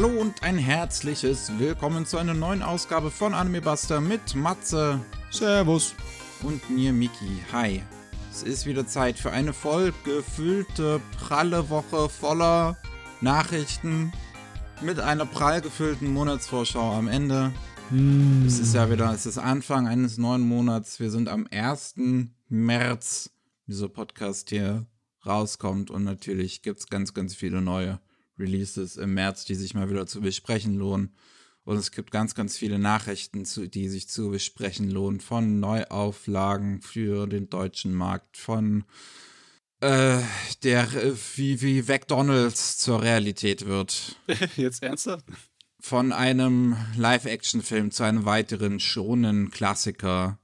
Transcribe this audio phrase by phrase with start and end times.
[0.00, 5.00] Hallo und ein herzliches Willkommen zu einer neuen Ausgabe von Anime Buster mit Matze.
[5.32, 5.92] Servus.
[6.44, 7.42] Und mir, Miki.
[7.50, 7.82] Hi.
[8.30, 12.76] Es ist wieder Zeit für eine vollgefüllte, pralle Woche voller
[13.20, 14.12] Nachrichten
[14.82, 17.52] mit einer prall gefüllten Monatsvorschau am Ende.
[17.90, 18.46] Mm.
[18.46, 21.00] Es ist ja wieder, es ist Anfang eines neuen Monats.
[21.00, 21.96] Wir sind am 1.
[22.48, 23.30] März,
[23.66, 24.86] dieser Podcast hier
[25.26, 25.90] rauskommt.
[25.90, 27.98] Und natürlich gibt es ganz, ganz viele neue
[28.38, 31.14] Releases im März, die sich mal wieder zu besprechen lohnen.
[31.64, 35.20] Und es gibt ganz, ganz viele Nachrichten, die sich zu besprechen lohnen.
[35.20, 38.84] Von Neuauflagen für den deutschen Markt, von
[39.80, 40.18] äh,
[40.62, 40.88] der,
[41.36, 44.16] wie, wie McDonalds zur Realität wird.
[44.56, 45.26] Jetzt ernsthaft?
[45.78, 50.38] Von einem Live-Action-Film zu einem weiteren schonen Klassiker.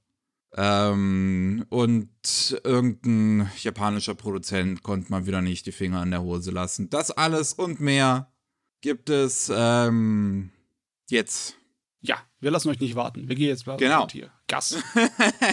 [0.56, 6.90] Ähm, und irgendein japanischer Produzent konnte mal wieder nicht die Finger an der Hose lassen.
[6.90, 8.30] Das alles und mehr
[8.80, 10.50] gibt es ähm,
[11.08, 11.56] jetzt.
[12.02, 13.28] Ja, wir lassen euch nicht warten.
[13.28, 14.06] Wir gehen jetzt mal genau.
[14.08, 14.30] hier.
[14.46, 14.76] Gas.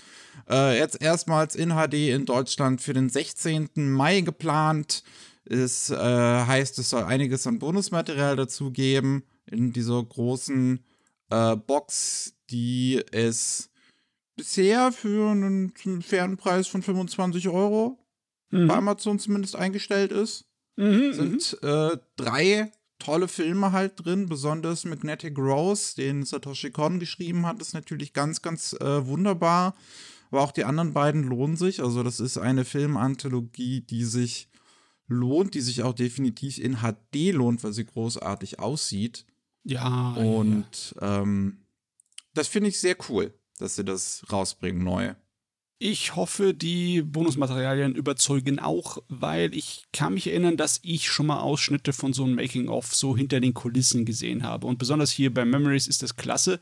[0.50, 3.70] Äh, jetzt erstmals in HD in Deutschland für den 16.
[3.76, 5.04] Mai geplant.
[5.46, 10.84] Es äh, heißt, es soll einiges an Bonusmaterial dazu geben in dieser großen
[11.30, 13.70] äh, Box, die es
[14.36, 18.00] bisher für einen fairen Preis von 25 Euro
[18.52, 18.68] mhm.
[18.68, 20.46] bei Amazon zumindest eingestellt ist.
[20.76, 21.68] Mhm, sind mhm.
[21.68, 27.74] äh, drei tolle Filme halt drin, besonders Magnetic Rose, den Satoshi Kon geschrieben hat, ist
[27.74, 29.76] natürlich ganz, ganz äh, wunderbar.
[30.30, 31.82] Aber auch die anderen beiden lohnen sich.
[31.82, 34.50] Also, das ist eine Filmanthologie, die sich
[35.08, 39.26] lohnt, die sich auch definitiv in HD lohnt, weil sie großartig aussieht.
[39.64, 40.14] Ja.
[40.14, 41.22] Und ja.
[41.22, 41.66] Ähm,
[42.34, 45.14] das finde ich sehr cool, dass sie das rausbringen, neu.
[45.80, 51.40] Ich hoffe, die Bonusmaterialien überzeugen auch, weil ich kann mich erinnern, dass ich schon mal
[51.40, 54.66] Ausschnitte von so einem Making-of so hinter den Kulissen gesehen habe.
[54.66, 56.60] Und besonders hier bei Memories ist das klasse,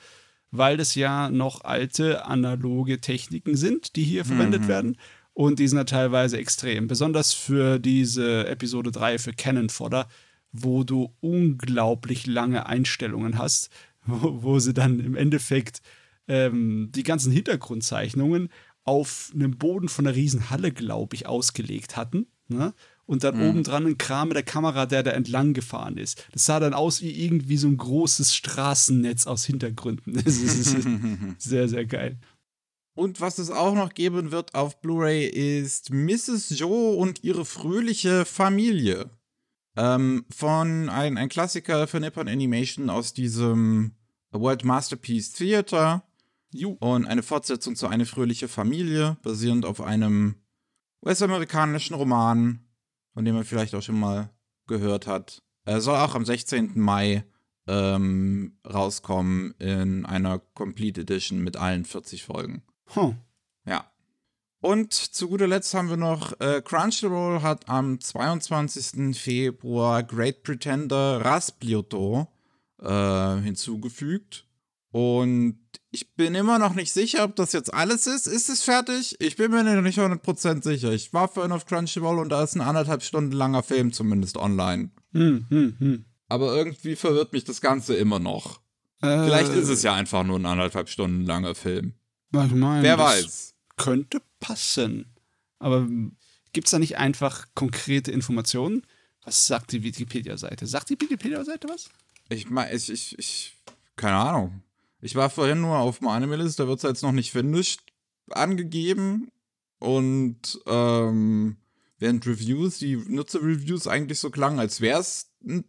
[0.52, 4.68] weil das ja noch alte analoge Techniken sind, die hier verwendet mhm.
[4.68, 4.98] werden.
[5.34, 6.88] Und die sind ja teilweise extrem.
[6.88, 10.10] Besonders für diese Episode 3 für Cannon Fodder,
[10.52, 13.70] wo du unglaublich lange Einstellungen hast,
[14.06, 15.82] wo, wo sie dann im Endeffekt
[16.28, 18.50] ähm, die ganzen Hintergrundzeichnungen
[18.86, 22.28] auf einem Boden von einer riesen Halle, glaube ich, ausgelegt hatten.
[22.48, 22.74] Ne?
[23.08, 23.50] Und dann mhm.
[23.50, 26.26] obendran ein Kram mit der Kamera, der da entlang gefahren ist.
[26.32, 30.14] Das sah dann aus wie irgendwie so ein großes Straßennetz aus Hintergründen.
[30.24, 30.78] Das ist
[31.38, 32.18] sehr, sehr geil.
[32.96, 36.58] Und was es auch noch geben wird auf Blu-ray ist Mrs.
[36.58, 39.10] Joe und ihre fröhliche Familie.
[39.76, 43.92] Ähm, von ein, ein Klassiker für Nippon Animation aus diesem
[44.32, 46.04] World Masterpiece Theater.
[46.52, 46.78] Ju.
[46.80, 50.36] Und eine Fortsetzung zu Eine fröhliche Familie, basierend auf einem
[51.04, 52.66] US-amerikanischen Roman,
[53.14, 54.30] von dem man vielleicht auch schon mal
[54.68, 55.44] gehört hat.
[55.66, 56.72] Er soll auch am 16.
[56.76, 57.24] Mai
[57.68, 62.64] ähm, rauskommen in einer Complete Edition mit allen 40 Folgen.
[62.96, 63.16] Huh.
[63.66, 63.92] Ja.
[64.62, 69.16] Und zu guter Letzt haben wir noch äh, Crunchyroll hat am 22.
[69.16, 72.28] Februar Great Pretender Rasplioto
[72.82, 74.48] äh, hinzugefügt.
[74.92, 75.65] Und
[75.96, 78.28] ich bin immer noch nicht sicher, ob das jetzt alles ist.
[78.28, 79.16] Ist es fertig?
[79.20, 80.92] Ich bin mir nicht 100% sicher.
[80.92, 84.92] Ich war vorhin auf Crunchyroll und da ist ein anderthalb Stunden langer Film zumindest online.
[85.14, 86.06] Hm, hm, hm.
[86.28, 88.60] Aber irgendwie verwirrt mich das Ganze immer noch.
[89.02, 91.94] Äh, Vielleicht ist es ja einfach nur ein anderthalb Stunden langer Film.
[92.34, 93.56] Ich mein, Wer weiß.
[93.78, 95.16] Könnte passen.
[95.60, 95.88] Aber
[96.52, 98.86] gibt es da nicht einfach konkrete Informationen?
[99.24, 100.68] Was sagt die Wikipedia-Seite?
[100.68, 101.90] Sagt die Wikipedia-Seite was?
[102.28, 103.56] Ich meine, ich, ich, ich,
[103.96, 104.62] keine Ahnung.
[105.02, 107.82] Ich war vorhin nur auf dem Anime-List, da wird es jetzt noch nicht finished
[108.30, 109.32] angegeben.
[109.80, 111.58] Und ähm,
[112.00, 115.66] während Reviews, die Nutzer-Reviews eigentlich so klangen, als wäre es ein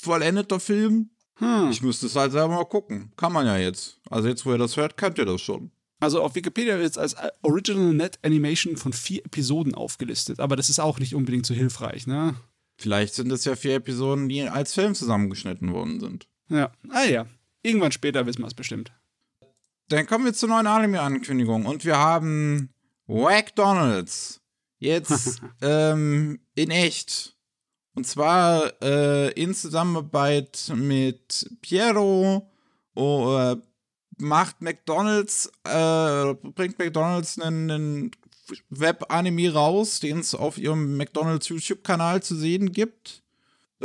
[0.00, 1.10] vollendeter Film.
[1.36, 1.68] Hm.
[1.70, 3.12] Ich müsste es halt selber mal gucken.
[3.16, 4.00] Kann man ja jetzt.
[4.08, 5.70] Also jetzt, wo ihr das hört, könnt ihr das schon.
[6.00, 10.68] Also auf Wikipedia wird es als Original Net Animation von vier Episoden aufgelistet, aber das
[10.68, 12.34] ist auch nicht unbedingt so hilfreich, ne?
[12.76, 16.26] Vielleicht sind es ja vier Episoden, die als Film zusammengeschnitten worden sind.
[16.48, 16.72] Ja.
[16.90, 17.26] Ah ja.
[17.64, 18.92] Irgendwann später wissen wir es bestimmt.
[19.88, 22.70] Dann kommen wir zur neuen Anime-Ankündigung und wir haben
[23.06, 24.42] McDonalds.
[24.78, 27.36] Jetzt ähm, in echt.
[27.94, 32.50] Und zwar äh, in Zusammenarbeit mit Piero
[32.94, 33.56] oh, äh,
[34.18, 38.10] macht McDonalds, äh, bringt McDonalds einen, einen
[38.68, 43.23] Web-Anime raus, den es auf ihrem McDonalds YouTube-Kanal zu sehen gibt.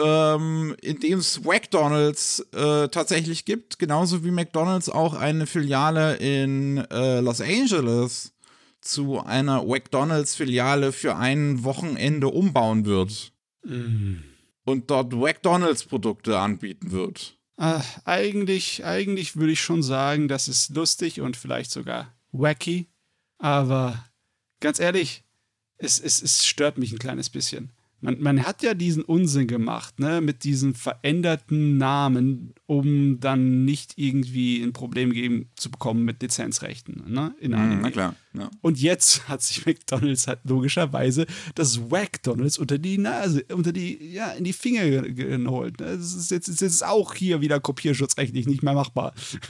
[0.01, 6.78] Ähm, in dem es McDonalds äh, tatsächlich gibt, genauso wie McDonalds auch eine Filiale in
[6.90, 8.34] äh, Los Angeles
[8.81, 13.34] zu einer McDonalds-Filiale für ein Wochenende umbauen wird.
[13.63, 14.18] Mm.
[14.63, 17.38] Und dort McDonalds-Produkte anbieten wird.
[17.57, 22.88] Äh, eigentlich, eigentlich würde ich schon sagen, das ist lustig und vielleicht sogar wacky.
[23.38, 24.06] Aber
[24.60, 25.24] ganz ehrlich,
[25.78, 27.72] es, es, es stört mich ein kleines bisschen.
[28.01, 33.94] Man, man hat ja diesen Unsinn gemacht, ne, mit diesen veränderten Namen, um dann nicht
[33.98, 37.75] irgendwie ein Problem geben zu bekommen mit Lizenzrechten, ne, in Anime.
[37.75, 38.16] Mhm, na klar.
[38.34, 38.50] Ja.
[38.62, 41.25] Und jetzt hat sich McDonalds halt logischerweise
[41.56, 45.80] das Wackdonalds unter die Nase, unter die, ja, in die Finger ge- geholt.
[45.80, 45.98] ne.
[45.98, 49.13] Das ist jetzt, jetzt ist auch hier wieder kopierschutzrechtlich nicht mehr machbar.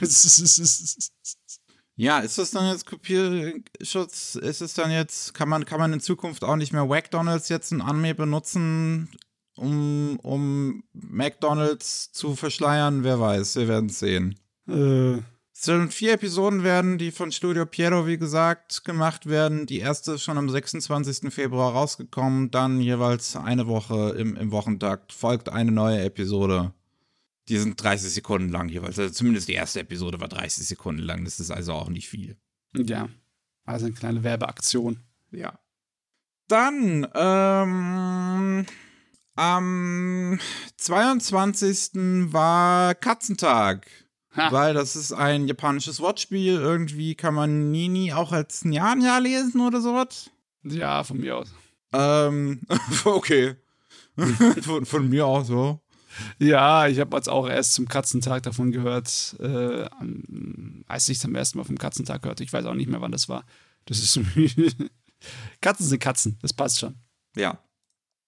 [2.00, 4.34] Ja, ist das dann jetzt Kopierschutz?
[4.34, 7.72] Ist es dann jetzt, kann man, kann man in Zukunft auch nicht mehr McDonalds jetzt
[7.72, 9.10] ein Anime benutzen,
[9.54, 13.04] um, um McDonalds zu verschleiern?
[13.04, 14.40] Wer weiß, wir werden es sehen.
[14.66, 15.16] äh,
[15.52, 19.66] Es sollen vier Episoden werden, die von Studio Piero, wie gesagt, gemacht werden.
[19.66, 21.30] Die erste ist schon am 26.
[21.30, 22.50] Februar rausgekommen.
[22.50, 26.72] Dann jeweils eine Woche im, im Wochentakt folgt eine neue Episode.
[27.50, 28.96] Die sind 30 Sekunden lang jeweils.
[28.98, 31.24] Also zumindest die erste Episode war 30 Sekunden lang.
[31.24, 32.36] Das ist also auch nicht viel.
[32.72, 33.08] ja,
[33.64, 35.00] also eine kleine Werbeaktion.
[35.32, 35.58] Ja.
[36.46, 38.66] Dann, ähm,
[39.34, 40.38] am
[40.76, 42.32] 22.
[42.32, 43.86] war Katzentag.
[44.36, 44.52] Ha.
[44.52, 46.54] Weil das ist ein japanisches Wortspiel.
[46.54, 50.30] Irgendwie kann man Nini auch als Nyanya lesen oder sowas.
[50.62, 51.52] Ja, von mir aus.
[51.92, 52.60] Ähm,
[53.04, 53.56] okay.
[54.62, 55.80] von, von mir auch so.
[56.38, 59.86] Ja, ich habe jetzt auch erst zum Katzentag davon gehört, äh,
[60.86, 62.44] als ich zum ersten Mal vom Katzentag hörte.
[62.44, 63.44] Ich weiß auch nicht mehr, wann das war.
[63.86, 64.20] Das ist.
[65.60, 66.94] Katzen sind Katzen, das passt schon.
[67.36, 67.62] Ja.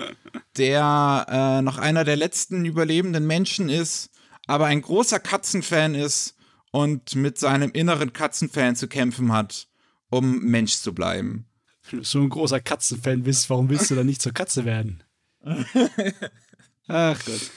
[0.56, 4.10] der äh, noch einer der letzten überlebenden Menschen ist,
[4.48, 6.34] aber ein großer Katzenfan ist
[6.72, 9.68] und mit seinem inneren Katzenfan zu kämpfen hat,
[10.10, 11.46] um Mensch zu bleiben.
[11.88, 15.04] Wenn du so ein großer Katzenfan bist, warum willst du dann nicht zur Katze werden?
[16.88, 17.50] Ach Gott.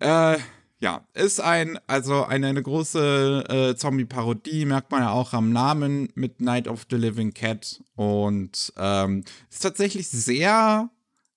[0.00, 0.38] Äh,
[0.80, 6.08] ja, ist ein, also eine, eine große äh, Zombie-Parodie, merkt man ja auch am Namen
[6.14, 7.82] mit Night of the Living Cat.
[7.96, 10.88] Und ähm, ist tatsächlich sehr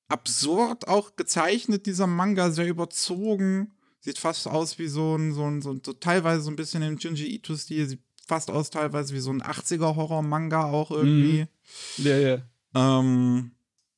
[0.07, 3.73] absurd auch gezeichnet, dieser Manga, sehr überzogen.
[4.01, 6.81] Sieht fast aus wie so ein, so ein, so, ein, so teilweise so ein bisschen
[6.81, 11.45] im Junji Ito-Stil, sieht fast aus teilweise wie so ein 80er-Horror-Manga auch irgendwie.
[11.97, 12.41] Ja, ja.
[12.73, 13.51] Ähm,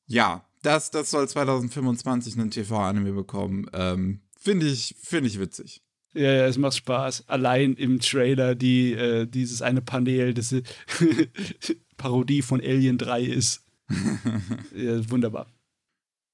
[0.08, 3.68] ja, das, das soll 2025 einen TV-Anime bekommen.
[3.74, 5.82] Ähm, Finde ich, finde ich witzig.
[6.14, 7.28] Ja, ja, es macht Spaß.
[7.28, 10.54] Allein im Trailer die, äh, dieses eine Panel, das
[11.98, 13.64] Parodie von Alien 3 ist.
[14.76, 15.48] ja, wunderbar.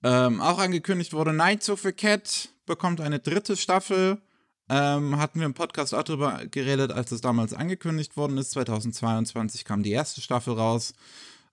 [0.03, 4.21] Ähm, auch angekündigt wurde Nights of a Cat bekommt eine dritte Staffel.
[4.69, 8.51] Ähm, hatten wir im Podcast auch drüber geredet, als es damals angekündigt worden ist.
[8.51, 10.93] 2022 kam die erste Staffel raus.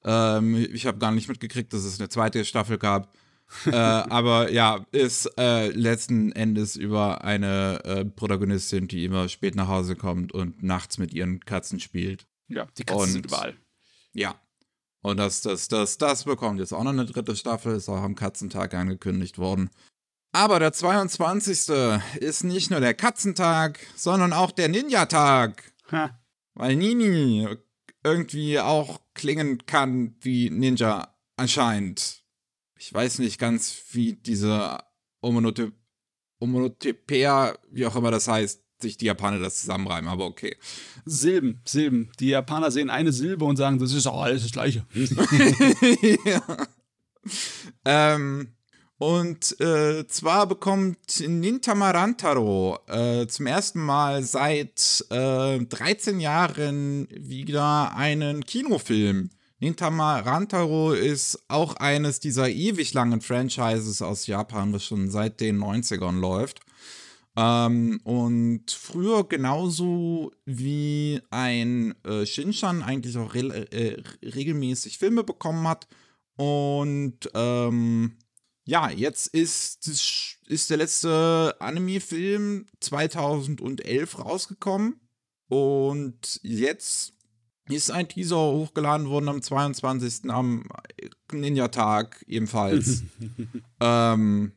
[0.04, 3.12] Ähm, ich habe gar nicht mitgekriegt, dass es eine zweite Staffel gab.
[3.64, 9.68] äh, aber ja, ist äh, letzten Endes über eine äh, Protagonistin, die immer spät nach
[9.68, 12.26] Hause kommt und nachts mit ihren Katzen spielt.
[12.48, 13.56] Ja, die Katzen Und- sind überall.
[14.12, 14.34] Ja.
[15.06, 18.16] Und das, das, das, das bekommt jetzt auch noch eine dritte Staffel, ist auch am
[18.16, 19.70] Katzentag angekündigt worden.
[20.32, 21.68] Aber der 22.
[22.18, 25.72] ist nicht nur der Katzentag, sondern auch der Ninja-Tag.
[26.54, 27.46] Weil Nini
[28.02, 32.24] irgendwie auch klingen kann wie Ninja anscheinend.
[32.76, 34.78] Ich weiß nicht ganz, wie diese
[35.20, 35.72] Omonotyp
[36.40, 40.56] Omonotypea, wie auch immer das heißt, sich die Japaner das zusammenreimen, aber okay.
[41.04, 42.10] Silben, Silben.
[42.20, 44.86] Die Japaner sehen eine Silbe und sagen, das ist auch alles das Gleiche.
[46.24, 46.42] ja.
[47.84, 48.48] ähm,
[48.98, 57.94] und äh, zwar bekommt Nintama Rantaro äh, zum ersten Mal seit äh, 13 Jahren wieder
[57.94, 59.30] einen Kinofilm.
[59.58, 65.58] Nintama Rantaro ist auch eines dieser ewig langen Franchises aus Japan, was schon seit den
[65.58, 66.60] 90ern läuft.
[67.36, 75.68] Ähm, und früher genauso wie ein äh, Shinshan eigentlich auch re äh, regelmäßig Filme bekommen
[75.68, 75.86] hat.
[76.36, 78.16] Und ähm,
[78.64, 79.86] ja, jetzt ist,
[80.46, 85.00] ist der letzte Anime-Film 2011 rausgekommen.
[85.48, 87.14] Und jetzt
[87.68, 90.30] ist ein Teaser hochgeladen worden am 22.
[90.30, 90.64] am
[91.32, 93.04] Ninja-Tag ebenfalls.
[93.80, 94.52] ähm,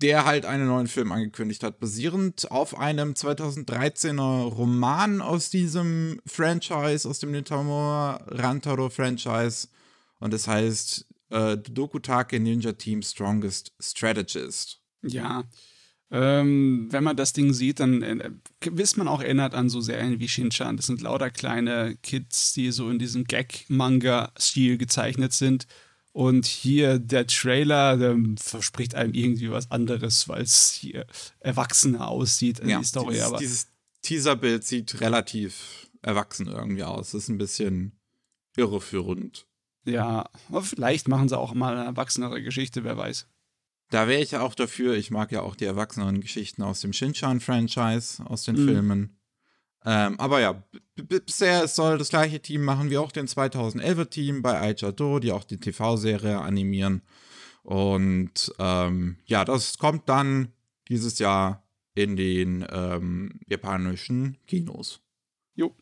[0.00, 7.08] der halt einen neuen Film angekündigt hat, basierend auf einem 2013er Roman aus diesem Franchise,
[7.08, 9.68] aus dem Nintama Rantaro Franchise.
[10.18, 14.80] Und das heißt äh, Dokutake Ninja Team Strongest Strategist.
[15.02, 15.44] Ja.
[16.12, 18.30] Ähm, wenn man das Ding sieht, dann äh,
[18.74, 20.76] ist man auch erinnert an so Serien wie Shinchan.
[20.76, 25.66] Das sind lauter kleine Kids, die so in diesem Gag-Manga-Stil gezeichnet sind.
[26.12, 31.06] Und hier der Trailer der verspricht einem irgendwie was anderes, weil es hier
[31.38, 32.60] erwachsener aussieht.
[32.64, 33.68] Ja, die Story, dieses, aber dieses
[34.02, 37.12] Teaserbild sieht relativ erwachsen irgendwie aus.
[37.12, 37.92] Das ist ein bisschen
[38.56, 39.46] irreführend.
[39.84, 40.28] ja,
[40.62, 43.26] vielleicht machen sie auch mal eine erwachsenere Geschichte, wer weiß.
[43.90, 44.94] Da wäre ich ja auch dafür.
[44.94, 48.66] Ich mag ja auch die erwachsenen Geschichten aus dem Shinchan-Franchise, aus den Mhm.
[48.66, 49.19] Filmen.
[49.84, 50.62] Ähm, aber ja,
[50.94, 55.58] bisher soll das gleiche Team machen wie auch den 2011er-Team bei Aichado, die auch die
[55.58, 57.02] TV-Serie animieren.
[57.62, 60.52] Und ähm, ja, das kommt dann
[60.88, 61.62] dieses Jahr
[61.94, 65.00] in den ähm, japanischen Kinos.
[65.54, 65.74] Jo.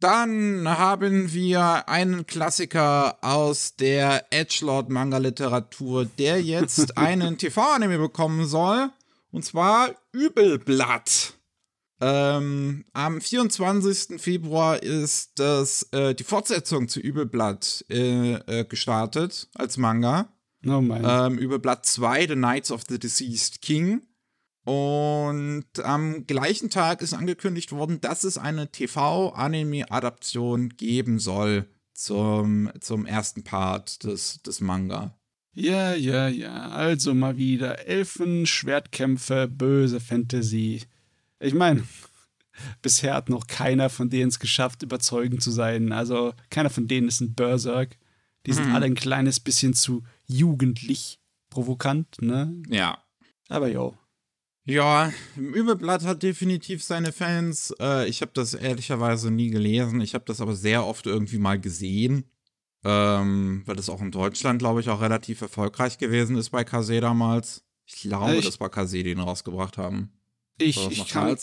[0.00, 8.90] Dann haben wir einen Klassiker aus der Edgelord-Manga-Literatur, der jetzt einen TV-Anime bekommen soll.
[9.30, 11.34] Und zwar Übelblatt.
[12.00, 14.20] Ähm, am 24.
[14.20, 20.32] Februar ist das, äh, die Fortsetzung zu Übelblatt äh, äh, gestartet als Manga.
[20.66, 21.04] Oh mein.
[21.04, 24.06] Ähm, Übelblatt 2, The Knights of the Deceased King.
[24.64, 33.04] Und am gleichen Tag ist angekündigt worden, dass es eine TV-Anime-Adaption geben soll zum, zum
[33.04, 35.18] ersten Part des, des Manga.
[35.52, 36.70] Ja, ja, ja.
[36.70, 40.82] Also mal wieder Elfen, Schwertkämpfe, böse Fantasy.
[41.40, 41.82] Ich meine,
[42.82, 45.92] bisher hat noch keiner von denen es geschafft, überzeugend zu sein.
[45.92, 47.96] Also keiner von denen ist ein Berserk.
[48.46, 48.74] Die sind Mhm.
[48.74, 51.18] alle ein kleines bisschen zu jugendlich
[51.50, 52.54] provokant, ne?
[52.68, 53.02] Ja.
[53.48, 53.96] Aber jo.
[54.66, 57.74] Ja, Übelblatt hat definitiv seine Fans.
[57.80, 60.00] Äh, ich habe das ehrlicherweise nie gelesen.
[60.00, 62.30] Ich habe das aber sehr oft irgendwie mal gesehen.
[62.84, 67.00] Ähm, weil das auch in Deutschland, glaube ich, auch relativ erfolgreich gewesen ist bei Kase
[67.00, 67.62] damals.
[67.84, 70.12] Ich glaube, Ich- das war Kase, die ihn rausgebracht haben.
[70.60, 71.36] Ich, ich, kann,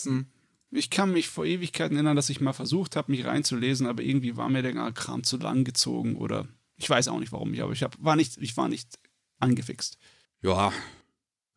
[0.70, 4.36] ich kann mich vor Ewigkeiten erinnern, dass ich mal versucht habe, mich reinzulesen, aber irgendwie
[4.36, 7.72] war mir der Kram zu lang gezogen oder ich weiß auch nicht warum, ich, aber
[7.72, 8.98] ich, hab, war, nicht, ich war nicht
[9.40, 9.98] angefixt.
[10.42, 10.72] ja,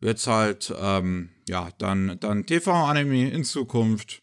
[0.00, 4.22] jetzt halt, ähm, ja, dann, dann TV-Anime in Zukunft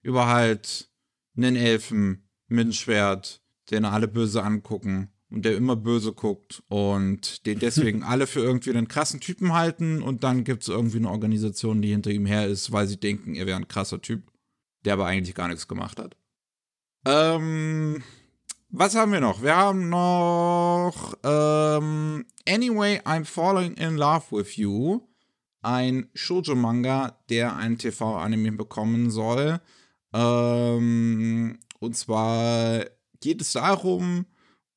[0.00, 0.90] über halt
[1.36, 7.58] einen Elfen mit einem Schwert, den alle böse angucken der immer böse guckt und den
[7.60, 11.82] deswegen alle für irgendwie einen krassen Typen halten und dann gibt es irgendwie eine Organisation,
[11.82, 14.22] die hinter ihm her ist, weil sie denken, er wäre ein krasser Typ,
[14.84, 16.16] der aber eigentlich gar nichts gemacht hat.
[17.06, 18.02] Ähm,
[18.70, 19.42] was haben wir noch?
[19.42, 25.00] Wir haben noch ähm, Anyway, I'm Falling in Love with You.
[25.60, 29.60] Ein Shoujo-Manga, der ein TV-Anime bekommen soll.
[30.12, 32.84] Ähm, und zwar
[33.20, 34.26] geht es darum,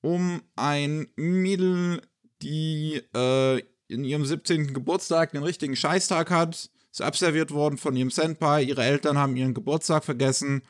[0.01, 2.01] um ein Mädel,
[2.41, 4.73] die äh, in ihrem 17.
[4.73, 6.69] Geburtstag den richtigen Scheißtag hat.
[6.91, 8.63] Ist abserviert worden von ihrem Senpai.
[8.63, 10.63] Ihre Eltern haben ihren Geburtstag vergessen.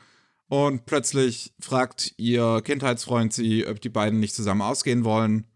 [0.48, 5.46] Und plötzlich fragt ihr Kindheitsfreund sie, ob die beiden nicht zusammen ausgehen wollen.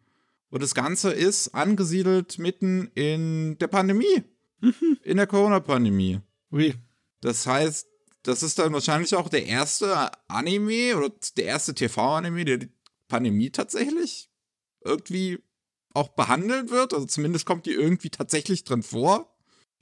[0.49, 4.25] Und das Ganze ist angesiedelt mitten in der Pandemie.
[5.03, 6.21] In der Corona-Pandemie.
[6.51, 6.75] Ui.
[7.21, 7.87] Das heißt,
[8.23, 12.59] das ist dann wahrscheinlich auch der erste Anime oder der erste TV-Anime, der
[13.09, 14.29] Pandemie tatsächlich
[14.85, 15.39] irgendwie
[15.95, 16.93] auch behandelt wird.
[16.93, 19.35] Also zumindest kommt die irgendwie tatsächlich drin vor.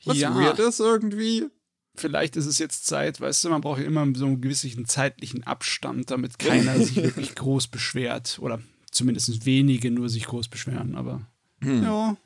[0.05, 0.35] Was Ja.
[0.35, 1.49] weird ist irgendwie.
[1.97, 5.45] Vielleicht ist es jetzt Zeit, weißt du, man braucht ja immer so einen gewissen zeitlichen
[5.45, 8.39] Abstand, damit keiner sich wirklich groß beschwert.
[8.41, 11.27] Oder zumindest wenige nur sich groß beschweren, aber
[11.63, 12.17] ja.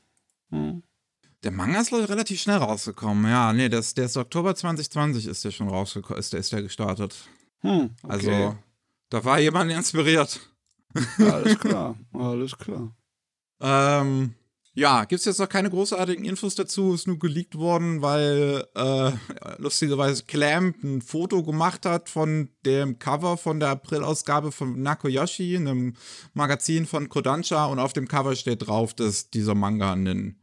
[0.50, 0.80] ja.
[1.44, 3.30] Der Manga ist relativ schnell rausgekommen.
[3.30, 6.62] Ja, nee, das, der ist Oktober 2020 ist der schon rausgekommen, ist der, ist der
[6.62, 7.14] gestartet.
[7.60, 8.12] Hm, okay.
[8.12, 8.58] Also,
[9.10, 10.40] da war jemand inspiriert.
[11.18, 12.95] Alles klar, alles klar.
[13.61, 14.35] Ähm,
[14.78, 19.11] ja, gibt's jetzt noch keine großartigen Infos dazu, ist nur geleakt worden, weil äh,
[19.59, 25.97] lustigerweise Clamp ein Foto gemacht hat von dem Cover von der April-Ausgabe von Nakoyoshi, einem
[26.33, 30.38] Magazin von Kodansha, und auf dem Cover steht drauf, dass dieser Manga einen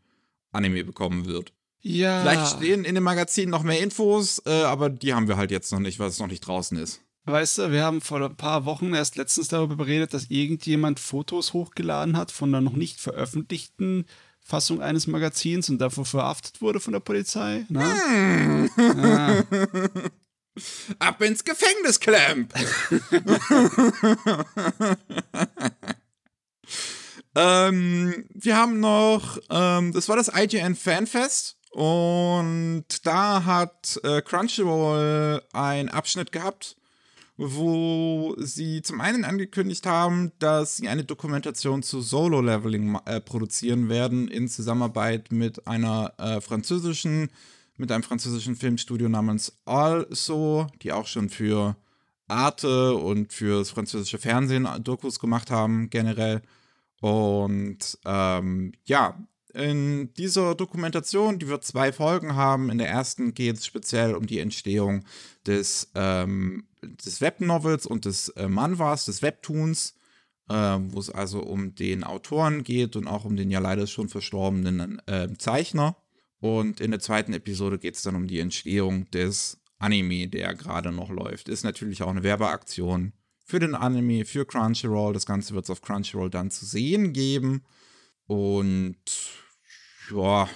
[0.52, 1.54] Anime bekommen wird.
[1.80, 2.20] Ja.
[2.20, 5.72] Vielleicht stehen in dem Magazin noch mehr Infos, äh, aber die haben wir halt jetzt
[5.72, 7.04] noch nicht, weil es noch nicht draußen ist.
[7.25, 11.53] Weißt du, wir haben vor ein paar Wochen erst letztens darüber beredet, dass irgendjemand Fotos
[11.53, 14.05] hochgeladen hat von der noch nicht veröffentlichten
[14.41, 17.65] Fassung eines Magazins und dafür verhaftet wurde von der Polizei.
[17.67, 17.84] Ne?
[18.77, 19.44] Ja.
[21.00, 22.53] Ab ins Gefängnis, Clamp!
[27.36, 35.41] ähm, wir haben noch, ähm, das war das IGN Fanfest und da hat äh, Crunchyroll
[35.53, 36.77] einen Abschnitt gehabt,
[37.38, 44.27] wo sie zum einen angekündigt haben, dass sie eine Dokumentation zu Solo-Leveling äh, produzieren werden
[44.27, 47.30] in Zusammenarbeit mit einer äh, französischen,
[47.77, 51.75] mit einem französischen Filmstudio namens Also, die auch schon für
[52.27, 56.42] Arte und fürs französische Fernsehen Dokus gemacht haben, generell.
[57.01, 59.20] Und ähm, ja,
[59.55, 62.69] in dieser Dokumentation, die wird zwei Folgen haben.
[62.69, 65.05] In der ersten geht es speziell um die Entstehung
[65.47, 69.96] des, ähm, des Webnovels und des äh, Manhwas, des Webtoons,
[70.50, 74.09] äh, wo es also um den Autoren geht und auch um den ja leider schon
[74.09, 75.96] verstorbenen äh, Zeichner.
[76.41, 80.91] Und in der zweiten Episode geht es dann um die Entstehung des Anime, der gerade
[80.91, 81.48] noch läuft.
[81.48, 83.13] Ist natürlich auch eine Werbeaktion
[83.46, 85.13] für den Anime, für Crunchyroll.
[85.13, 87.63] Das Ganze wird es auf Crunchyroll dann zu sehen geben.
[88.27, 88.98] Und
[90.11, 90.50] ja,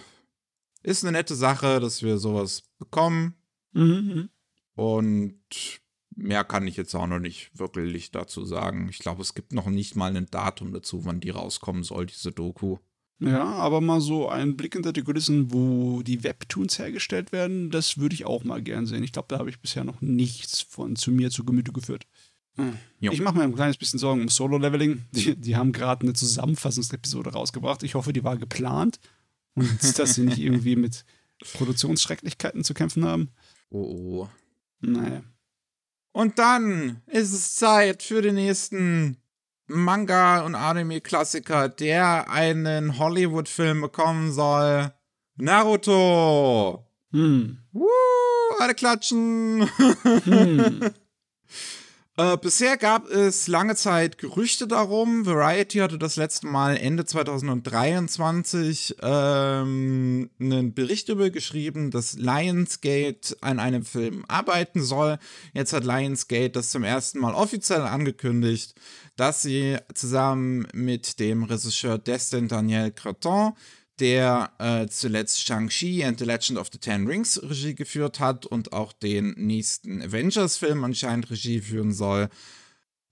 [0.83, 3.35] ist eine nette Sache, dass wir sowas bekommen.
[3.73, 4.29] Mhm.
[4.75, 5.81] Und
[6.15, 8.87] mehr kann ich jetzt auch noch nicht wirklich dazu sagen.
[8.89, 12.31] Ich glaube, es gibt noch nicht mal ein Datum dazu, wann die rauskommen soll, diese
[12.31, 12.77] Doku.
[13.21, 17.97] Ja, aber mal so ein Blick hinter die Kulissen, wo die Webtoons hergestellt werden, das
[17.97, 19.03] würde ich auch mal gern sehen.
[19.03, 22.07] Ich glaube, da habe ich bisher noch nichts von zu mir zu Gemüte geführt.
[22.55, 22.77] Hm.
[23.01, 25.03] Ich mache mir ein kleines bisschen Sorgen um Solo-Leveling.
[25.11, 27.83] Die, die haben gerade eine Zusammenfassungsepisode rausgebracht.
[27.83, 28.99] Ich hoffe, die war geplant
[29.55, 31.05] und dass sie nicht irgendwie mit
[31.53, 33.29] Produktionsschrecklichkeiten zu kämpfen haben.
[33.69, 34.29] Oh oh.
[34.81, 35.23] Naja.
[36.11, 39.17] Und dann ist es Zeit für den nächsten
[39.67, 44.91] Manga- und Anime-Klassiker, der einen Hollywood-Film bekommen soll.
[45.35, 46.85] Naruto!
[47.11, 47.59] Hm.
[47.71, 47.87] Woo,
[48.59, 49.69] alle klatschen!
[50.23, 50.89] Hm.
[52.19, 55.25] Äh, bisher gab es lange Zeit Gerüchte darum.
[55.25, 63.61] Variety hatte das letzte Mal Ende 2023 ähm, einen Bericht darüber geschrieben, dass Lionsgate an
[63.61, 65.17] einem Film arbeiten soll.
[65.53, 68.75] Jetzt hat Lionsgate das zum ersten Mal offiziell angekündigt,
[69.15, 73.53] dass sie zusammen mit dem Regisseur Destin Daniel Creton
[73.99, 78.73] der äh, zuletzt Shang-Chi and the Legend of the Ten Rings Regie geführt hat und
[78.73, 82.29] auch den nächsten Avengers-Film anscheinend Regie führen soll,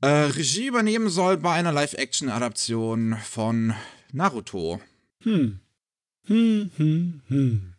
[0.01, 3.73] äh, Regie übernehmen soll bei einer Live-Action-Adaption von
[4.11, 4.79] Naruto.
[5.23, 5.59] Hm.
[6.25, 7.73] Hm, hm, hm.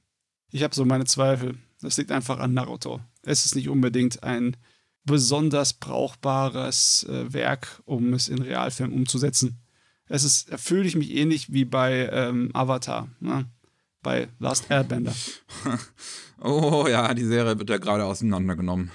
[0.50, 1.56] Ich habe so meine Zweifel.
[1.80, 3.00] Das liegt einfach an Naruto.
[3.22, 4.56] Es ist nicht unbedingt ein
[5.04, 9.58] besonders brauchbares äh, Werk, um es in Realfilm umzusetzen.
[10.08, 13.46] Es ist, fühle ich mich ähnlich wie bei ähm, Avatar, ne?
[14.02, 15.14] bei Last Airbender.
[16.40, 18.90] Oh ja, die Serie wird ja gerade auseinandergenommen.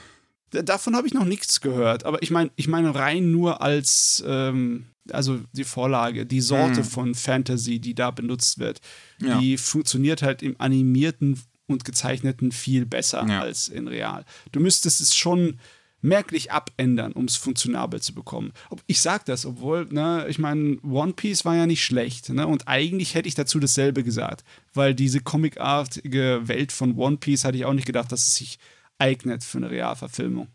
[0.52, 4.86] Davon habe ich noch nichts gehört, aber ich meine ich meine rein nur als, ähm,
[5.12, 6.86] also die Vorlage, die Sorte Mhm.
[6.86, 8.80] von Fantasy, die da benutzt wird,
[9.19, 9.39] Ja.
[9.39, 13.41] die funktioniert halt im animierten und gezeichneten viel besser Ja.
[13.41, 14.23] als in real.
[14.54, 15.60] Du müsstest es schon
[16.04, 18.52] merklich abändern, um es funktionabel zu bekommen.
[18.86, 22.68] Ich sag das, obwohl, ne, ich meine, One Piece war ja nicht schlecht, ne, und
[22.68, 27.66] eigentlich hätte ich dazu dasselbe gesagt, weil diese comicartige Welt von One Piece hatte ich
[27.66, 28.60] auch nicht gedacht, dass es sich
[29.00, 30.50] eignet für eine Realverfilmung.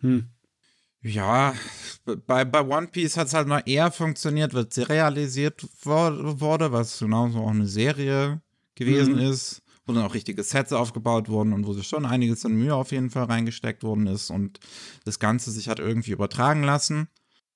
[0.00, 0.26] Hm.
[1.02, 1.54] Ja,
[2.26, 6.72] bei, bei One Piece hat es halt noch eher funktioniert, weil es realisiert wo- wurde,
[6.72, 8.40] was genauso auch eine Serie
[8.74, 9.20] gewesen Mhm.
[9.20, 9.60] ist.
[9.86, 12.92] Wo dann auch richtige Sets aufgebaut wurden und wo sich schon einiges an Mühe auf
[12.92, 14.60] jeden Fall reingesteckt worden ist und
[15.04, 17.08] das Ganze sich hat irgendwie übertragen lassen.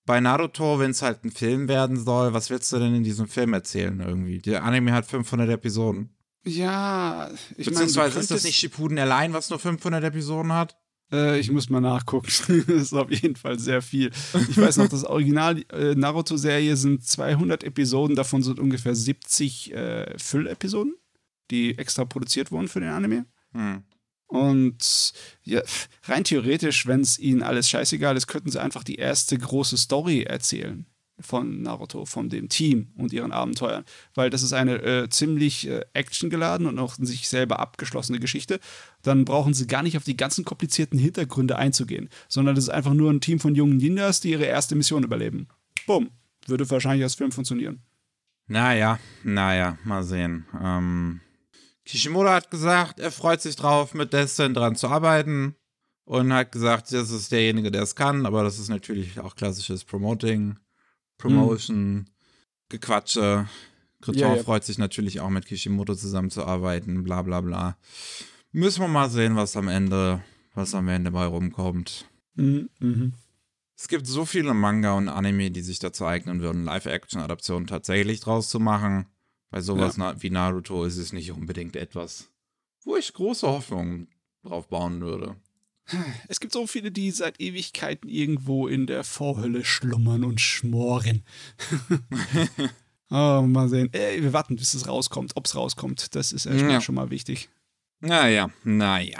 [0.04, 3.28] Bei Naruto, wenn es halt ein Film werden soll, was willst du denn in diesem
[3.28, 4.38] Film erzählen irgendwie?
[4.38, 6.10] Der Anime hat 500 Episoden.
[6.44, 10.76] Ja, ich meine, Beziehungsweise ist das nicht Shippuden allein, was nur 500 Episoden hat?
[11.12, 12.26] Äh, ich muss mal nachgucken.
[12.66, 14.10] das ist auf jeden Fall sehr viel.
[14.48, 20.18] Ich weiß noch, das Original äh, Naruto-Serie sind 200 Episoden, davon sind ungefähr 70 äh,
[20.18, 20.94] Füllepisoden,
[21.50, 23.26] die extra produziert wurden für den Anime.
[23.52, 23.82] Hm.
[24.26, 25.62] Und ja,
[26.04, 30.22] rein theoretisch, wenn es ihnen alles scheißegal ist, könnten sie einfach die erste große Story
[30.22, 30.86] erzählen
[31.20, 33.84] von Naruto, von dem Team und ihren Abenteuern,
[34.14, 38.60] weil das ist eine äh, ziemlich äh, actiongeladene und auch in sich selber abgeschlossene Geschichte.
[39.02, 42.94] Dann brauchen sie gar nicht auf die ganzen komplizierten Hintergründe einzugehen, sondern das ist einfach
[42.94, 45.48] nur ein Team von jungen Ninjas, die ihre erste Mission überleben.
[45.86, 46.10] Bumm.
[46.46, 47.82] Würde wahrscheinlich als Film funktionieren.
[48.46, 50.46] Naja, naja, mal sehen.
[50.62, 51.20] Ähm,
[51.88, 55.56] Kishimoto hat gesagt, er freut sich drauf, mit Destin dran zu arbeiten
[56.04, 59.84] und hat gesagt, das ist derjenige, der es kann, aber das ist natürlich auch klassisches
[59.84, 60.58] Promoting.
[61.16, 62.06] Promotion, mhm.
[62.68, 63.48] Gequatsche.
[64.02, 64.42] Creton ja, ja.
[64.42, 67.78] freut sich natürlich auch mit Kishimoto zusammenzuarbeiten, bla bla bla.
[68.52, 70.22] Müssen wir mal sehen, was am Ende,
[70.54, 72.04] was am Ende bei rumkommt.
[72.34, 73.14] Mhm, mhm.
[73.78, 78.50] Es gibt so viele Manga und Anime, die sich dazu eignen würden, Live-Action-Adaptionen tatsächlich draus
[78.50, 79.06] zu machen.
[79.50, 80.14] Bei sowas ja.
[80.20, 82.30] wie Naruto ist es nicht unbedingt etwas,
[82.84, 84.08] wo ich große Hoffnungen
[84.42, 85.36] drauf bauen würde.
[86.28, 91.24] Es gibt so viele, die seit Ewigkeiten irgendwo in der Vorhölle schlummern und schmoren.
[93.10, 93.88] oh, mal sehen.
[93.92, 95.32] Ey, wir warten, bis es rauskommt.
[95.36, 96.80] Ob es rauskommt, das ist erstmal ja.
[96.82, 97.48] schon mal wichtig.
[98.00, 99.18] Naja, naja.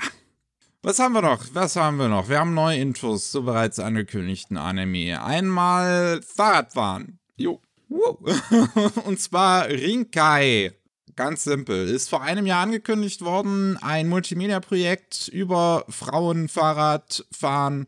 [0.82, 1.44] Was haben wir noch?
[1.54, 2.28] Was haben wir noch?
[2.28, 5.22] Wir haben neue Infos zu bereits angekündigten Anime.
[5.22, 7.18] Einmal Fahrradfahren.
[7.36, 7.60] Jo.
[9.05, 10.72] Und zwar Rinkai.
[11.16, 11.88] Ganz simpel.
[11.88, 17.87] Ist vor einem Jahr angekündigt worden, ein Multimedia-Projekt über Frauenfahrradfahren.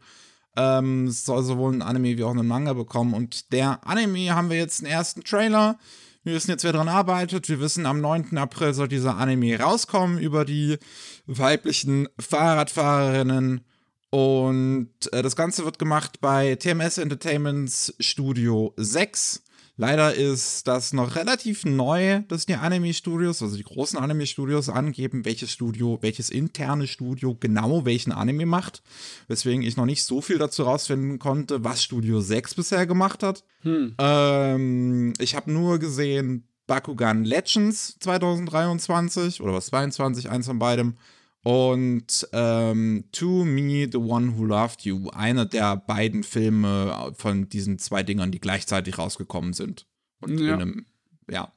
[0.57, 3.15] Ähm, soll sowohl ein Anime wie auch einen Manga bekommen.
[3.15, 5.79] Und der Anime haben wir jetzt einen ersten Trailer.
[6.25, 7.49] Wir wissen jetzt, wer daran arbeitet.
[7.49, 8.37] Wir wissen, am 9.
[8.37, 10.79] April soll dieser Anime rauskommen über die
[11.27, 13.65] weiblichen Fahrradfahrerinnen.
[14.11, 19.45] Und äh, das Ganze wird gemacht bei TMS Entertainments Studio 6.
[19.81, 25.53] Leider ist das noch relativ neu, dass die Anime-Studios, also die großen Anime-Studios angeben, welches
[25.53, 28.83] Studio, welches interne Studio genau welchen Anime macht.
[29.27, 33.43] Weswegen ich noch nicht so viel dazu rausfinden konnte, was Studio 6 bisher gemacht hat.
[33.63, 33.95] Hm.
[33.97, 40.97] Ähm, ich habe nur gesehen Bakugan Legends 2023 oder was 22, eins von beidem.
[41.43, 47.79] Und ähm, To Me, The One Who Loved You, einer der beiden Filme von diesen
[47.79, 49.87] zwei Dingern, die gleichzeitig rausgekommen sind.
[50.21, 50.55] Und ja.
[50.55, 50.87] Einem,
[51.31, 51.53] ja.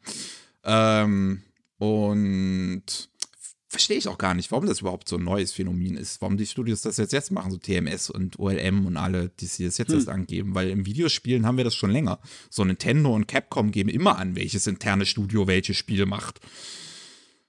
[0.63, 1.43] Ähm,
[1.79, 3.09] und
[3.67, 6.21] verstehe ich auch gar nicht, warum das überhaupt so ein neues Phänomen ist.
[6.21, 9.65] Warum die Studios das jetzt jetzt machen, so TMS und OLM und alle, die sie
[9.65, 9.95] das jetzt hm.
[9.95, 10.55] erst angeben.
[10.55, 12.19] Weil im Videospielen haben wir das schon länger.
[12.49, 16.39] So Nintendo und Capcom geben immer an, welches interne Studio welches Spiel macht.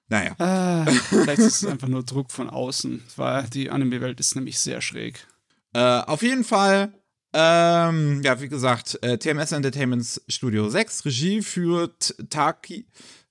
[0.09, 0.85] Naja.
[0.85, 4.81] Äh, vielleicht ist es einfach nur Druck von außen, weil die Anime-Welt ist nämlich sehr
[4.81, 5.27] schräg.
[5.73, 6.93] Äh, auf jeden Fall,
[7.33, 12.87] ähm, ja, wie gesagt, äh, TMS Entertainments Studio 6, Regie führt Taki.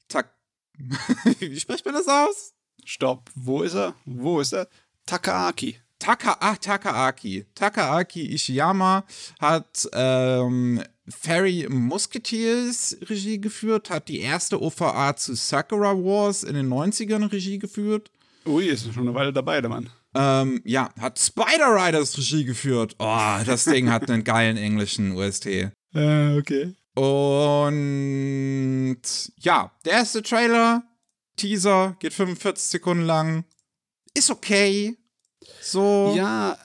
[0.08, 0.34] Tak
[1.40, 2.54] wie spricht man das aus?
[2.86, 3.96] Stopp, wo ist er?
[4.06, 4.68] Wo ist er?
[5.06, 5.78] Takaaki.
[6.00, 7.46] Taka, ach, Takaaki.
[7.56, 9.06] Takaaki Ishiyama
[9.40, 16.70] hat ähm, Fairy Musketeers Regie geführt, hat die erste OVA zu Sakura Wars in den
[16.70, 18.10] 90ern Regie geführt.
[18.46, 19.90] Ui, ist schon eine Weile dabei, der Mann.
[20.16, 22.96] Ähm, ja, hat Spider Riders Regie geführt.
[23.00, 25.48] Oh, das Ding hat einen geilen englischen UST.
[25.48, 25.72] Äh,
[26.38, 26.76] okay.
[26.96, 29.02] Und
[29.38, 30.84] ja, der erste Trailer,
[31.36, 33.46] Teaser, geht 45 Sekunden lang.
[34.14, 34.96] Ist okay.
[35.62, 36.14] So.
[36.16, 36.58] Ja,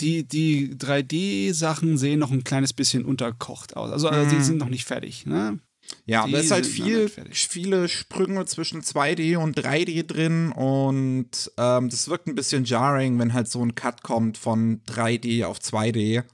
[0.00, 3.90] die, die 3D-Sachen sehen noch ein kleines bisschen unterkocht aus.
[3.90, 5.58] Also, also die sind noch nicht fertig, ne?
[6.06, 12.08] Ja, da ist halt viel, viele Sprünge zwischen 2D und 3D drin und ähm, das
[12.08, 16.24] wirkt ein bisschen jarring, wenn halt so ein Cut kommt von 3D auf 2D.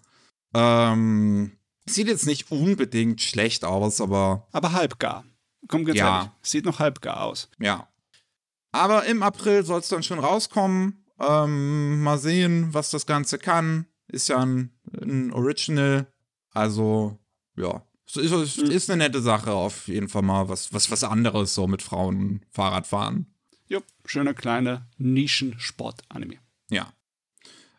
[0.54, 1.52] Ähm,
[1.86, 4.46] sieht jetzt nicht unbedingt schlecht aus, aber.
[4.52, 5.24] Aber halbgar.
[5.68, 6.18] Kommt ganz ja.
[6.18, 6.30] ehrlich.
[6.42, 7.48] Sieht noch halbgar aus.
[7.58, 7.88] Ja.
[8.72, 10.99] Aber im April soll es dann schon rauskommen.
[11.20, 13.86] Ähm, mal sehen, was das Ganze kann.
[14.08, 16.08] Ist ja ein, ein Original.
[16.52, 17.18] Also,
[17.56, 17.82] ja.
[18.06, 20.48] Ist, ist, ist, eine nette Sache auf jeden Fall mal.
[20.48, 23.32] Was, was, was anderes so mit Frauen Fahrradfahren.
[23.68, 26.38] Ja, schöner kleiner Nischensport-Anime.
[26.70, 26.92] Ja.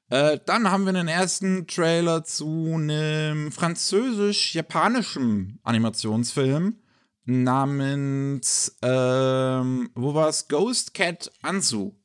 [0.10, 6.78] Äh, dann haben wir einen ersten Trailer zu einem französisch-japanischen Animationsfilm.
[7.26, 10.48] namens, ähm, wo war es?
[10.48, 12.01] Ghost Cat Anzu.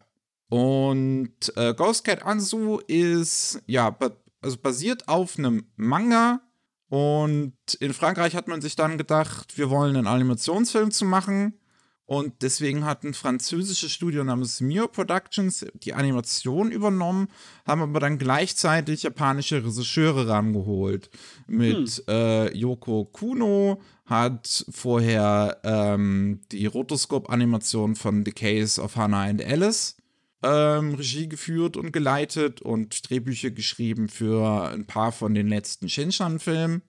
[0.48, 6.40] Und äh, Ghost Cat Anzu ist, ja, ba also basiert auf einem Manga.
[6.88, 11.58] Und in Frankreich hat man sich dann gedacht, wir wollen einen Animationsfilm zu machen.
[12.04, 17.26] Und deswegen hat ein französisches Studio namens Mio Productions die Animation übernommen,
[17.66, 21.10] haben aber dann gleichzeitig japanische Regisseure rangeholt.
[21.48, 22.14] Mit hm.
[22.14, 29.95] äh, Yoko Kuno hat vorher ähm, die Rotoscope-Animation von The Case of Hannah and Alice
[30.42, 36.82] ähm, Regie geführt und geleitet und Drehbücher geschrieben für ein paar von den letzten Shinshan-Filmen.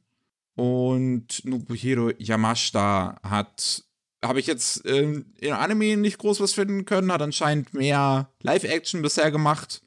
[0.55, 3.83] Und Nobuhiro Yamashita hat
[4.25, 9.01] habe ich jetzt ähm, in Anime nicht groß was finden können, hat anscheinend mehr Live-Action
[9.01, 9.81] bisher gemacht.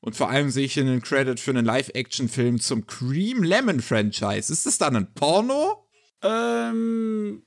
[0.00, 4.52] Und vor allem sehe ich hier einen Credit für einen Live-Action-Film zum Cream Lemon Franchise.
[4.52, 5.86] Ist das dann ein Porno?
[6.22, 7.42] Ähm,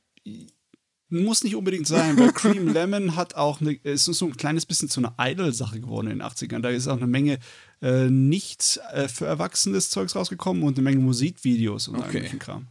[1.13, 4.89] muss nicht unbedingt sein, weil Cream Lemon hat auch eine, ist so ein kleines bisschen
[4.89, 6.59] zu einer Idol-Sache geworden in den 80ern.
[6.59, 7.39] Da ist auch eine Menge
[7.81, 12.29] äh, nicht äh, für Erwachsenes Zeugs rausgekommen und eine Menge Musikvideos und okay.
[12.39, 12.67] Kram.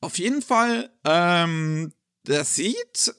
[0.00, 1.92] Auf jeden Fall, ähm,
[2.24, 3.14] das sieht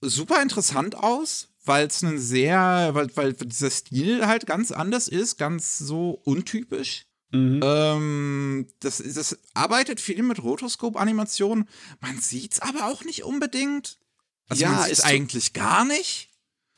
[0.00, 5.38] super interessant aus, weil es ein sehr, weil, weil dieser Stil halt ganz anders ist,
[5.38, 7.06] ganz so untypisch.
[7.32, 7.60] Mhm.
[7.62, 11.68] Ähm, das, das arbeitet viel mit Rotoscope-Animationen.
[12.00, 13.98] Man sieht es aber auch nicht unbedingt.
[14.50, 16.28] Also ja, ist eigentlich gar nicht.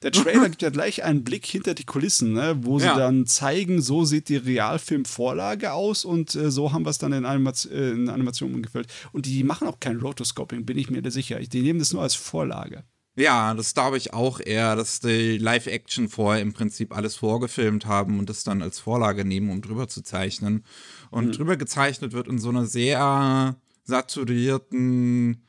[0.03, 2.57] Der Trailer gibt ja gleich einen Blick hinter die Kulissen, ne?
[2.61, 2.97] wo sie ja.
[2.97, 7.25] dann zeigen, so sieht die Realfilmvorlage aus und äh, so haben wir es dann in,
[7.25, 8.89] Animation, äh, in Animation umgefüllt.
[9.13, 11.39] Und die machen auch kein Rotoscoping, bin ich mir sicher.
[11.41, 12.85] Die nehmen das nur als Vorlage.
[13.15, 18.19] Ja, das glaube ich auch eher, dass die Live-Action vorher im Prinzip alles vorgefilmt haben
[18.19, 20.65] und das dann als Vorlage nehmen, um drüber zu zeichnen.
[21.11, 21.33] Und mhm.
[21.33, 25.43] drüber gezeichnet wird in so einer sehr saturierten,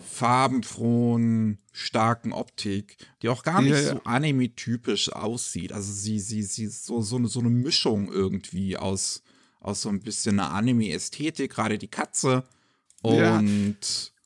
[0.00, 5.72] farbenfrohen, starken Optik, die auch gar nicht ja, so anime-typisch aussieht.
[5.72, 9.22] Also sie, sie, sie ist so, so, eine, so eine Mischung irgendwie aus,
[9.60, 12.44] aus so ein bisschen einer Anime-Ästhetik, gerade die Katze.
[13.02, 13.16] Und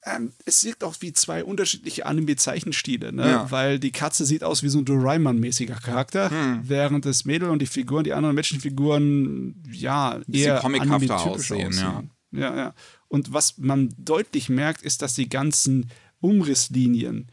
[0.05, 0.17] ja.
[0.17, 3.27] ähm, es wirkt auch wie zwei unterschiedliche Anime-Zeichenstile, ne?
[3.27, 3.51] Ja.
[3.51, 6.61] Weil die Katze sieht aus wie so ein Doraemon-mäßiger Charakter, hm.
[6.65, 12.11] während das Mädel und die Figuren, die anderen Menschenfiguren, ja, eher comichafter aussehen, aussehen.
[12.33, 12.41] Ja.
[12.41, 12.75] ja, ja.
[13.15, 15.89] Und was man deutlich merkt, ist, dass die ganzen
[16.21, 17.29] Umrisslinien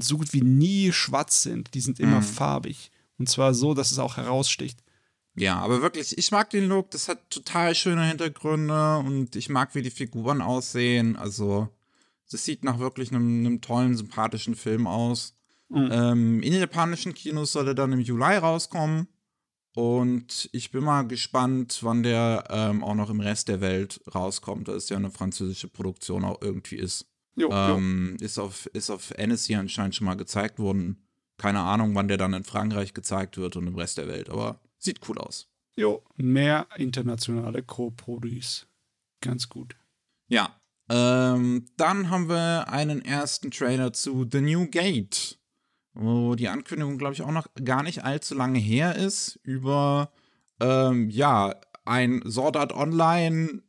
[0.00, 1.74] so gut wie nie schwarz sind.
[1.74, 2.22] Die sind immer mhm.
[2.22, 2.92] farbig.
[3.18, 4.84] Und zwar so, dass es auch heraussticht.
[5.34, 6.92] Ja, aber wirklich, ich mag den Look.
[6.92, 11.16] Das hat total schöne Hintergründe und ich mag, wie die Figuren aussehen.
[11.16, 11.68] Also,
[12.30, 15.34] das sieht nach wirklich einem, einem tollen, sympathischen Film aus.
[15.70, 15.88] Mhm.
[15.90, 19.08] Ähm, in den japanischen Kinos soll er dann im Juli rauskommen.
[19.74, 24.68] Und ich bin mal gespannt, wann der ähm, auch noch im Rest der Welt rauskommt.
[24.68, 27.06] Da ist ja eine französische Produktion auch irgendwie ist.
[27.36, 28.24] Jo, ähm, jo.
[28.24, 31.06] Ist, auf, ist auf NSC anscheinend schon mal gezeigt worden.
[31.38, 34.60] Keine Ahnung, wann der dann in Frankreich gezeigt wird und im Rest der Welt, aber
[34.78, 35.48] sieht cool aus.
[35.76, 38.66] Jo, mehr internationale Co-Produce.
[39.20, 39.76] Ganz gut.
[40.28, 40.60] Ja.
[40.90, 45.39] Ähm, dann haben wir einen ersten Trailer zu The New Gate
[45.94, 50.12] wo die Ankündigung, glaube ich, auch noch gar nicht allzu lange her ist, über,
[50.60, 53.62] ähm, ja, ein Sword Art Online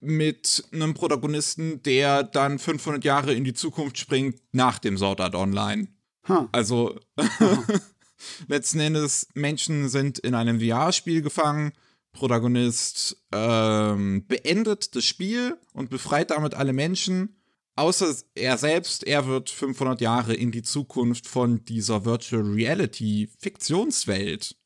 [0.00, 5.34] mit einem Protagonisten, der dann 500 Jahre in die Zukunft springt nach dem Sword Art
[5.34, 5.88] Online.
[6.28, 6.48] Huh.
[6.52, 6.98] Also,
[8.48, 11.72] letzten Endes, Menschen sind in einem VR-Spiel gefangen.
[12.12, 17.37] Protagonist ähm, beendet das Spiel und befreit damit alle Menschen
[17.78, 24.56] außer er selbst, er wird 500 Jahre in die Zukunft von dieser Virtual Reality Fiktionswelt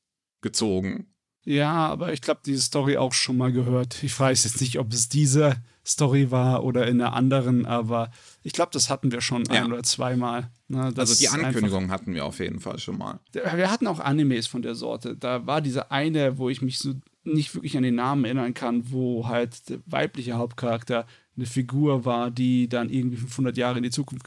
[0.40, 1.06] gezogen.
[1.44, 4.02] Ja, aber ich glaube, diese Story auch schon mal gehört.
[4.02, 8.12] Ich weiß jetzt nicht, ob es diese Story war oder in einer anderen, aber
[8.44, 9.64] ich glaube, das hatten wir schon ja.
[9.64, 10.50] ein oder zweimal.
[10.68, 13.18] Ne, also die Ankündigung hatten wir auf jeden Fall schon mal.
[13.32, 15.16] Wir hatten auch Animes von der Sorte.
[15.16, 16.94] Da war diese eine, wo ich mich so
[17.24, 22.30] nicht wirklich an den Namen erinnern kann, wo halt der weibliche Hauptcharakter eine Figur war,
[22.30, 24.26] die dann irgendwie 500 Jahre in die Zukunft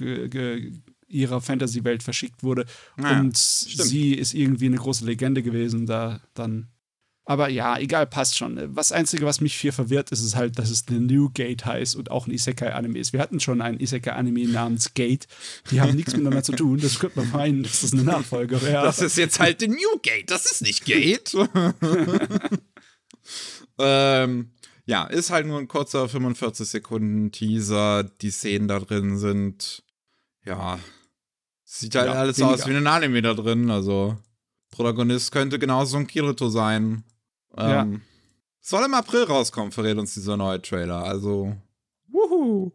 [1.07, 2.65] ihrer Fantasy-Welt verschickt wurde.
[2.97, 3.87] Naja, und stimmt.
[3.87, 6.69] sie ist irgendwie eine große Legende gewesen, da dann.
[7.27, 8.75] Aber ja, egal, passt schon.
[8.75, 11.95] Das Einzige, was mich hier verwirrt, ist, ist halt, dass es The New Gate heißt
[11.95, 13.13] und auch ein Isekai-Anime ist.
[13.13, 15.27] Wir hatten schon ein Isekai-Anime namens Gate.
[15.71, 16.79] Die haben nichts miteinander zu tun.
[16.79, 18.83] Das könnte man meinen, dass das eine Nachfolge wäre.
[18.83, 20.29] Das ist jetzt halt The New Gate.
[20.29, 21.33] Das ist nicht Gate.
[23.79, 24.51] ähm,
[24.85, 28.03] ja, ist halt nur ein kurzer 45 Sekunden Teaser.
[28.03, 29.83] Die Szenen da drin sind,
[30.43, 30.79] ja,
[31.63, 32.53] sieht halt ja, alles weniger.
[32.53, 33.69] aus wie ein Anime da drin.
[33.71, 34.17] Also,
[34.69, 37.03] Protagonist könnte genauso ein Kirito sein.
[37.57, 37.99] Ähm, ja.
[38.61, 41.03] Soll im April rauskommen, verrät uns dieser neue Trailer.
[41.03, 41.55] Also,
[42.07, 42.71] wuhu.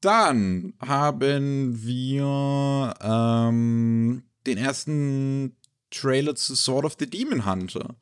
[0.00, 5.56] Dann haben wir ähm, den ersten
[5.90, 7.96] Trailer zu Sword of the Demon Hunter.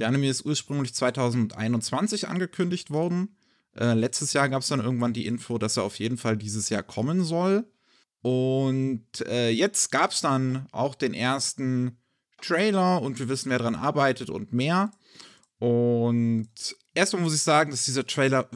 [0.00, 3.36] Der Anime ist ursprünglich 2021 angekündigt worden.
[3.76, 6.70] Äh, letztes Jahr gab es dann irgendwann die Info, dass er auf jeden Fall dieses
[6.70, 7.70] Jahr kommen soll.
[8.22, 11.98] Und äh, jetzt gab es dann auch den ersten
[12.40, 14.90] Trailer und wir wissen, wer daran arbeitet und mehr.
[15.58, 16.48] Und
[16.94, 18.48] erstmal muss ich sagen, dass dieser Trailer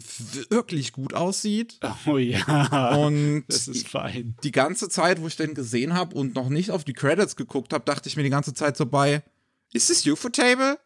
[0.49, 1.79] wirklich gut aussieht.
[2.07, 2.95] Oh ja.
[2.97, 4.35] Und das ist fein.
[4.43, 7.75] Die ganze Zeit, wo ich den gesehen habe und noch nicht auf die Credits geguckt
[7.75, 9.23] habe, dachte ich mir die ganze Zeit so bei,
[9.75, 10.79] ist es UFO-Table?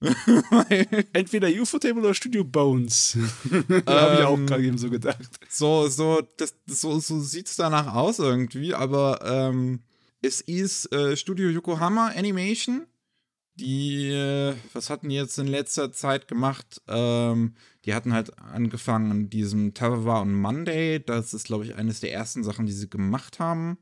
[1.12, 3.16] Entweder UFO-Table oder Studio Bones.
[3.86, 5.30] da habe ich auch ähm, gerade eben so gedacht.
[5.48, 9.80] So, so, das, so, so sieht es danach aus irgendwie, aber ähm,
[10.20, 12.86] es ist äh, Studio Yokohama Animation
[13.56, 16.82] die, äh, was hatten die jetzt in letzter Zeit gemacht?
[16.88, 17.54] Ähm,
[17.84, 21.00] die hatten halt angefangen an diesem Tavawa on Monday.
[21.04, 23.78] Das ist, glaube ich, eines der ersten Sachen, die sie gemacht haben.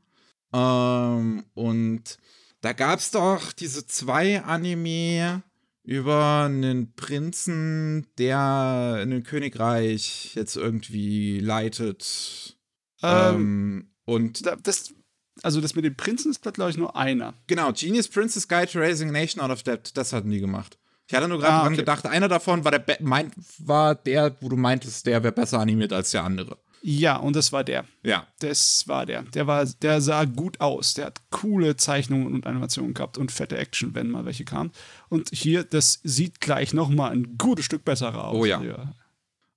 [0.53, 2.17] Ähm, und
[2.61, 5.41] da gab es doch diese zwei Anime
[5.83, 12.57] über einen Prinzen, der ein Königreich jetzt irgendwie leitet.
[13.01, 14.93] Ähm, ähm und das
[15.41, 17.33] also das mit den Prinzen ist, glaube ich, nur einer.
[17.47, 20.77] Genau, Genius Princess Guide to Raising a Nation Out of Debt, das hatten die gemacht.
[21.07, 21.67] Ich hatte nur gerade ah, okay.
[21.67, 25.33] dran gedacht, einer davon war der, Be mein, war der, wo du meintest, der wäre
[25.33, 26.57] besser animiert als der andere.
[26.85, 27.85] Ja, und das war der.
[28.03, 28.27] Ja.
[28.39, 29.23] Das war der.
[29.23, 30.93] Der war, der sah gut aus.
[30.93, 34.71] Der hat coole Zeichnungen und Animationen gehabt und fette Action, wenn mal welche kamen.
[35.07, 38.35] Und hier, das sieht gleich noch mal ein gutes Stück besser aus.
[38.35, 38.61] Oh ja.
[38.61, 38.93] ja.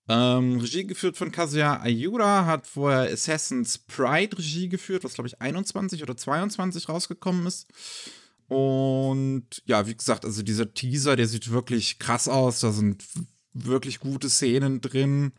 [0.09, 5.41] Ähm, Regie geführt von Kazuya Ayura, hat vorher Assassin's Pride Regie geführt, was glaube ich
[5.41, 7.67] 21 oder 22 rausgekommen ist.
[8.47, 12.61] Und ja, wie gesagt, also dieser Teaser, der sieht wirklich krass aus.
[12.61, 13.03] Da sind
[13.53, 15.33] wirklich gute Szenen drin.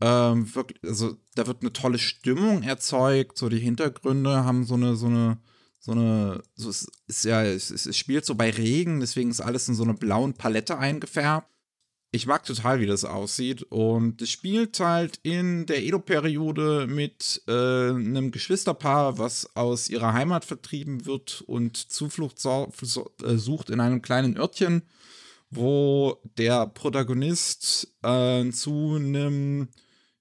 [0.00, 3.38] Ähm, wirklich, also da wird eine tolle Stimmung erzeugt.
[3.38, 5.38] So die Hintergründe haben so eine, so eine,
[5.80, 9.68] so eine, so es ist ja, es, es spielt so bei Regen, deswegen ist alles
[9.68, 11.48] in so eine blauen Palette eingefärbt
[12.14, 13.64] ich mag total, wie das aussieht.
[13.64, 20.44] Und es spielt halt in der Edo-Periode mit äh, einem Geschwisterpaar, was aus ihrer Heimat
[20.44, 24.82] vertrieben wird und Zuflucht so, so, äh, sucht in einem kleinen Örtchen,
[25.50, 29.68] wo der Protagonist äh, zu einem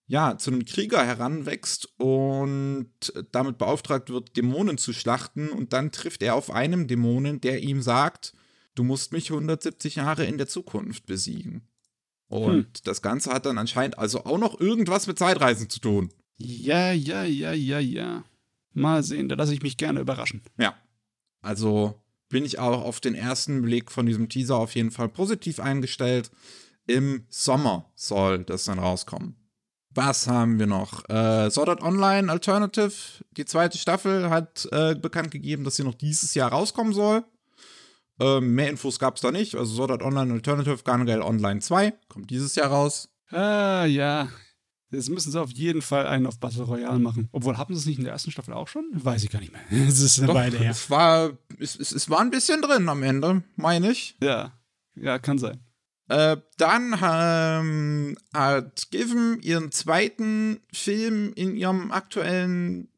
[0.06, 2.92] ja, zu einem Krieger heranwächst und
[3.32, 5.50] damit beauftragt wird, Dämonen zu schlachten.
[5.50, 8.34] Und dann trifft er auf einen Dämonen, der ihm sagt,
[8.76, 11.68] du musst mich 170 Jahre in der Zukunft besiegen.
[12.28, 12.68] Und hm.
[12.84, 16.12] das Ganze hat dann anscheinend also auch noch irgendwas mit Zeitreisen zu tun.
[16.38, 18.24] Ja, ja, ja, ja, ja.
[18.74, 20.42] Mal sehen, da lasse ich mich gerne überraschen.
[20.58, 20.76] Ja.
[21.42, 22.03] Also
[22.34, 26.32] bin ich auch auf den ersten Blick von diesem Teaser auf jeden Fall positiv eingestellt.
[26.88, 29.36] Im Sommer soll das dann rauskommen.
[29.92, 31.08] Was haben wir noch?
[31.10, 32.92] Äh, Sword Art Online Alternative,
[33.38, 37.24] die zweite Staffel, hat äh, bekannt gegeben, dass sie noch dieses Jahr rauskommen soll.
[38.20, 39.54] Ähm, mehr Infos gab es da nicht.
[39.54, 43.10] Also Sword Art Online Alternative Garnagel Online 2 kommt dieses Jahr raus.
[43.30, 44.28] Ah, ja.
[44.94, 47.30] Jetzt müssen sie auf jeden Fall einen auf Battle Royale machen.
[47.32, 48.86] Obwohl, haben sie es nicht in der ersten Staffel auch schon?
[48.94, 49.62] Weiß ich gar nicht mehr.
[49.88, 50.72] Es ist eine Doch, Weile her.
[50.72, 54.16] Es war, es, es, es war ein bisschen drin am Ende, meine ich.
[54.22, 54.54] Ja,
[54.96, 55.60] ja, kann sein.
[56.10, 62.90] Äh, dann ähm, hat Given ihren zweiten Film in ihrem aktuellen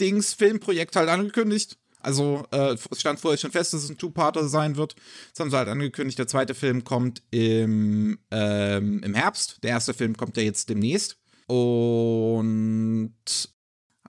[0.00, 1.78] Dings Filmprojekt halt angekündigt.
[2.00, 4.94] Also äh, es stand vorher schon fest, dass es ein Two-Parter sein wird.
[5.32, 6.18] Das haben sie halt angekündigt.
[6.18, 9.58] Der zweite Film kommt im, ähm, im Herbst.
[9.62, 11.18] Der erste Film kommt ja jetzt demnächst.
[11.48, 13.14] Und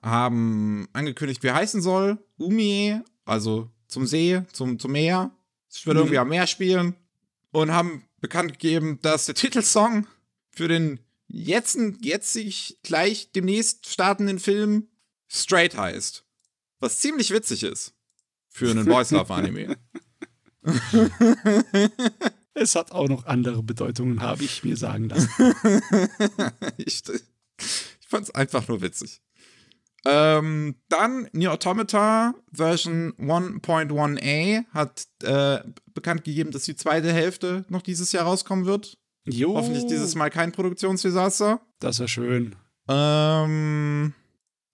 [0.01, 2.17] haben angekündigt, wie er heißen soll.
[2.37, 5.31] Umie, also zum See, zum, zum Meer.
[5.71, 6.05] Ich würde mhm.
[6.05, 6.95] irgendwie am Meer spielen.
[7.51, 10.05] Und haben bekannt gegeben, dass der Titelsong
[10.51, 14.87] für den jetzt, jetzt sich gleich demnächst startenden Film
[15.27, 16.25] Straight heißt.
[16.79, 17.93] Was ziemlich witzig ist.
[18.49, 19.77] Für einen Voice Love Anime.
[22.53, 25.29] es hat auch noch andere Bedeutungen, habe ich mir sagen lassen.
[26.77, 29.21] ich ich fand es einfach nur witzig.
[30.05, 35.59] Ähm, dann Nier Automata Version 1.1a hat äh,
[35.93, 38.97] bekannt gegeben, dass die zweite Hälfte noch dieses Jahr rauskommen wird.
[39.25, 39.55] Jo.
[39.55, 41.61] Hoffentlich dieses Mal kein Produktionsdesaster.
[41.79, 42.55] Das wäre schön.
[42.87, 44.13] Ähm,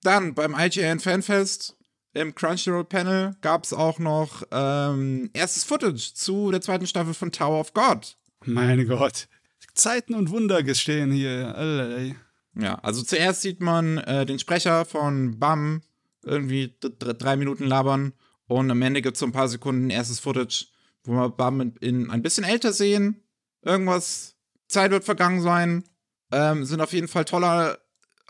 [0.01, 1.74] dann beim IGN Fanfest
[2.15, 7.59] im Crunchyroll-Panel gab es auch noch ähm, erstes Footage zu der zweiten Staffel von Tower
[7.59, 8.17] of God.
[8.45, 9.27] Meine Gott.
[9.73, 11.53] Zeiten und Wunder gestehen hier.
[11.55, 12.15] Allerlei.
[12.57, 15.81] Ja, also zuerst sieht man äh, den Sprecher von BAM
[16.23, 18.13] irgendwie drei Minuten labern
[18.47, 20.67] und am Ende gibt es so ein paar Sekunden erstes Footage,
[21.03, 23.23] wo wir BAM in, in ein bisschen älter sehen.
[23.61, 24.35] Irgendwas,
[24.69, 25.83] Zeit wird vergangen sein.
[26.31, 27.79] Ähm, sind auf jeden Fall tolle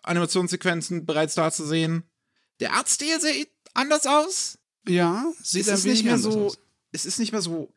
[0.01, 2.03] Animationssequenzen bereits da zu sehen.
[2.59, 4.57] Der Artstil sieht anders aus.
[4.87, 6.47] Ja, sieht es ist nicht mehr so.
[6.47, 6.57] Aus.
[6.91, 7.69] Es ist nicht mehr so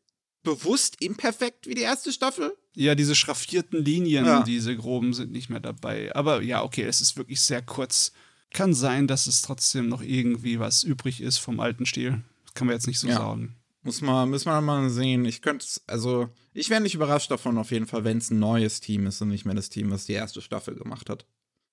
[0.43, 2.57] bewusst imperfekt wie die erste Staffel.
[2.75, 4.43] Ja, diese schraffierten Linien, ja.
[4.43, 6.15] diese groben sind nicht mehr dabei.
[6.15, 8.13] Aber ja, okay, es ist wirklich sehr kurz.
[8.51, 12.23] Kann sein, dass es trotzdem noch irgendwie was übrig ist vom alten Stil.
[12.45, 13.17] Das kann man jetzt nicht so ja.
[13.17, 13.57] sagen.
[13.83, 15.25] Muss man, müssen wir mal sehen.
[15.25, 18.81] Ich könnte also, ich wäre nicht überrascht davon auf jeden Fall, wenn es ein neues
[18.81, 21.27] Team ist und nicht mehr das Team, was die erste Staffel gemacht hat.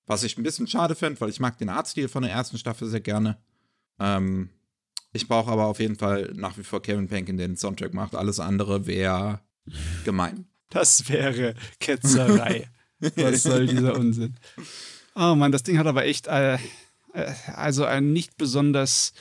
[0.06, 2.88] Was ich ein bisschen schade finde, weil ich mag den Artstil von der ersten Staffel
[2.88, 3.38] sehr gerne.
[4.00, 4.50] Ähm,
[5.14, 8.16] ich brauche aber auf jeden Fall nach wie vor Kevin Penkin, der den Soundtrack macht.
[8.16, 9.40] Alles andere wäre
[10.04, 10.46] gemein.
[10.70, 12.70] Das wäre Ketzerei.
[13.16, 14.36] Was soll dieser Unsinn?
[15.16, 16.58] Oh Mann, das Ding hat aber echt äh,
[17.16, 19.14] äh, also einen nicht besonders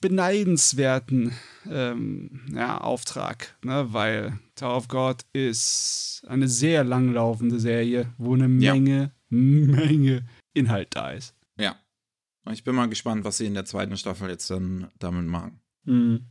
[0.00, 1.32] beneidenswerten
[1.70, 3.88] ähm, ja, Auftrag, ne?
[3.92, 9.36] weil Tower of God ist eine sehr langlaufende Serie, wo eine Menge, ja.
[9.36, 11.34] Menge Inhalt da ist.
[12.52, 15.60] Ich bin mal gespannt, was sie in der zweiten Staffel jetzt dann damit machen.
[15.84, 16.26] Mhm.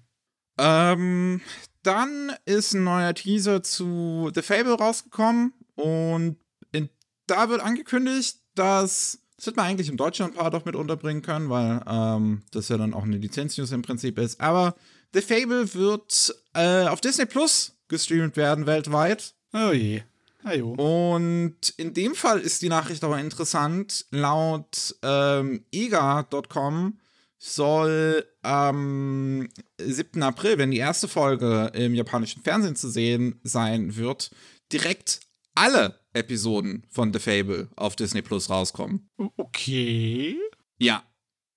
[0.57, 1.41] Ähm,
[1.83, 6.37] dann ist ein neuer Teaser zu The Fable rausgekommen und
[6.71, 6.89] in,
[7.27, 11.81] da wird angekündigt, dass das wird man eigentlich im Deutschland-Part doch mit unterbringen können, weil
[11.87, 14.39] ähm, das ja dann auch eine Lizenz-News im Prinzip ist.
[14.39, 14.75] Aber
[15.13, 19.33] The Fable wird äh, auf Disney Plus gestreamt werden weltweit.
[19.53, 20.03] Oh je.
[20.45, 20.73] Ajo.
[20.73, 24.05] Und in dem Fall ist die Nachricht aber interessant.
[24.11, 26.99] Laut ähm, EGA.com
[27.37, 30.21] soll am 7.
[30.23, 34.31] April, wenn die erste Folge im japanischen Fernsehen zu sehen sein wird,
[34.71, 35.19] direkt
[35.55, 39.09] alle Episoden von The Fable auf Disney Plus rauskommen.
[39.37, 40.37] Okay.
[40.77, 41.03] Ja.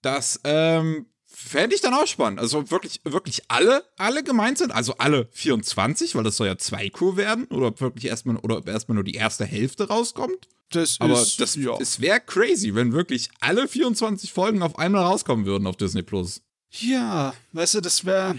[0.01, 1.07] Das ähm,
[1.39, 2.41] fände ich dann auch spannend.
[2.41, 6.89] Also wirklich, wirklich alle, alle gemeint sind, also alle 24, weil das soll ja zwei
[6.89, 10.49] Crew werden, oder ob wirklich erstmal, oder ob erstmal nur die erste Hälfte rauskommt.
[10.71, 11.77] Das Aber ist, das, ja.
[11.81, 16.43] es wäre crazy, wenn wirklich alle 24 Folgen auf einmal rauskommen würden auf Disney Plus.
[16.71, 18.37] Ja, weißt du, das wäre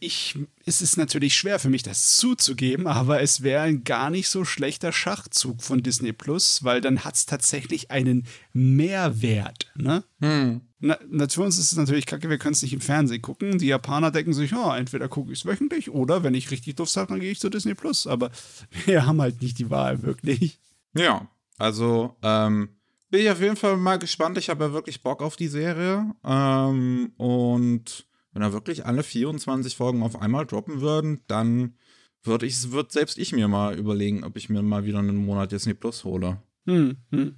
[0.00, 4.28] ich, es ist natürlich schwer für mich, das zuzugeben, aber es wäre ein gar nicht
[4.28, 9.72] so schlechter Schachzug von Disney Plus, weil dann hat es tatsächlich einen Mehrwert.
[9.74, 10.04] Ne?
[10.20, 10.60] Hm.
[10.80, 13.58] Na, na, für uns ist es natürlich kacke, wir können es nicht im Fernsehen gucken.
[13.58, 16.90] Die Japaner denken sich, oh, entweder gucke ich es wöchentlich oder wenn ich richtig doof
[16.90, 18.06] sage, dann gehe ich zu Disney Plus.
[18.06, 18.30] Aber
[18.84, 20.58] wir haben halt nicht die Wahl, wirklich.
[20.94, 22.68] Ja, also ähm,
[23.10, 24.36] bin ich auf jeden Fall mal gespannt.
[24.38, 26.14] Ich habe ja wirklich Bock auf die Serie.
[26.24, 31.76] Ähm, und wenn da wirklich alle 24 Folgen auf einmal droppen würden, dann
[32.22, 35.52] würde ich, würd selbst ich mir mal überlegen, ob ich mir mal wieder einen Monat
[35.52, 36.42] Disney Plus hole.
[36.66, 37.36] Hm, hm.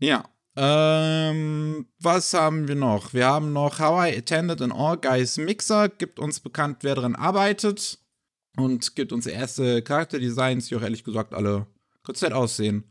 [0.00, 0.28] Ja.
[0.56, 3.14] Ähm, was haben wir noch?
[3.14, 7.14] Wir haben noch How I Attended an All Guys Mixer, gibt uns bekannt, wer daran
[7.14, 7.98] arbeitet
[8.56, 11.66] und gibt uns erste Charakterdesigns, die auch ehrlich gesagt alle
[12.02, 12.84] kurz nett aussehen.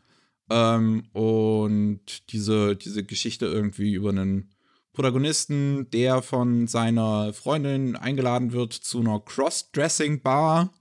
[0.50, 4.50] Ähm, und diese, diese Geschichte irgendwie über einen
[4.98, 10.74] Protagonisten, der von seiner Freundin eingeladen wird zu einer Cross-Dressing-Bar,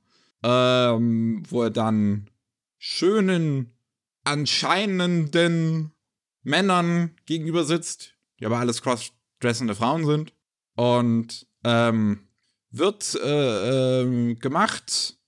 [0.42, 2.30] ähm, wo er dann
[2.78, 3.74] schönen,
[4.24, 5.92] anscheinenden
[6.42, 10.32] Männern gegenüber sitzt, die aber alles cross-dressende Frauen sind.
[10.76, 12.26] Und ähm,
[12.70, 15.18] wird äh, äh, gemacht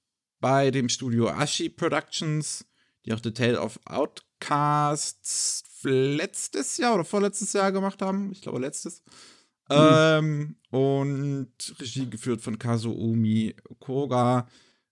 [0.40, 2.64] bei dem Studio Ashi Productions,
[3.04, 8.30] die auch The Tale of Outcasts letztes Jahr oder vorletztes Jahr gemacht haben.
[8.32, 9.02] Ich glaube, letztes.
[9.70, 9.76] Mhm.
[9.76, 14.48] Ähm, und Regie geführt von Kazuomi Koga,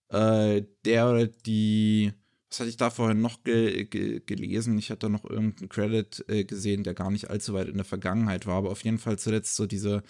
[0.09, 2.13] äh, der oder die,
[2.49, 4.77] was hatte ich da vorhin noch ge ge gelesen?
[4.77, 8.45] Ich hatte noch irgendeinen Credit äh, gesehen, der gar nicht allzu weit in der Vergangenheit
[8.45, 10.03] war, aber auf jeden Fall zuletzt so diese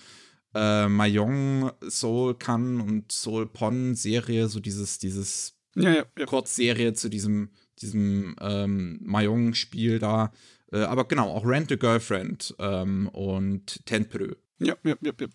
[0.53, 6.25] äh, Mayong Soul Kan und Soul Pon Serie, so dieses, dieses ja, ja, ja.
[6.25, 7.49] Kurzserie zu diesem,
[7.82, 10.32] diesem ähm, Mayong-Spiel da.
[10.72, 14.36] Äh, aber genau, auch Rent a Girlfriend ähm, und Tenpru.
[14.59, 15.28] Ja, ja, ja, ja.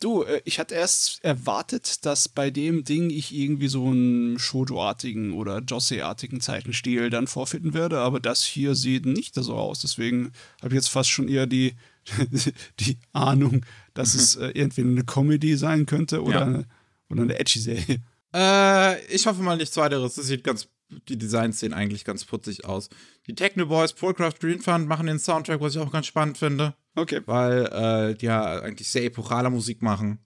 [0.00, 5.32] Du, äh, ich hatte erst erwartet, dass bei dem Ding ich irgendwie so einen Shoto-artigen
[5.34, 9.80] oder Jose-artigen Zeichenstil dann vorfinden werde, aber das hier sieht nicht so aus.
[9.80, 11.74] Deswegen habe ich jetzt fast schon eher die,
[12.80, 13.64] die Ahnung,
[13.94, 14.20] dass mhm.
[14.20, 16.44] es äh, irgendwie eine Comedy sein könnte oder, ja.
[16.44, 16.66] eine,
[17.08, 18.00] oder eine Edgy-Serie.
[18.34, 20.16] Äh, ich hoffe mal nichts weiteres.
[20.16, 22.88] Das sieht ganz die Designs sehen eigentlich ganz putzig aus.
[23.26, 26.74] Die Techno Boys, Polcraft Green Fund machen den Soundtrack, was ich auch ganz spannend finde.
[26.94, 27.22] Okay.
[27.26, 30.24] Weil äh, die ja eigentlich sehr epochale Musik machen.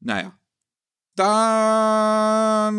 [0.00, 0.36] Naja.
[1.16, 2.74] Dann.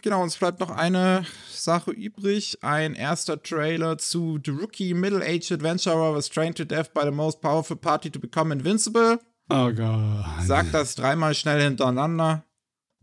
[0.00, 2.58] Genau, uns bleibt noch eine Sache übrig.
[2.62, 7.40] Ein erster Trailer zu The Rookie Middle-Aged Adventurer was trained to death by the most
[7.40, 9.18] powerful party to become invincible.
[9.50, 10.24] Oh Gott.
[10.44, 12.44] Sagt das dreimal schnell hintereinander.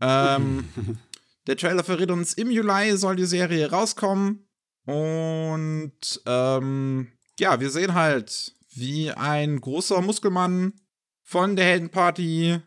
[0.00, 0.64] Ähm.
[1.46, 4.46] Der Trailer verrät uns, im Juli soll die Serie rauskommen.
[4.84, 10.74] Und ähm, ja, wir sehen halt, wie ein großer Muskelmann
[11.22, 12.60] von der Heldenparty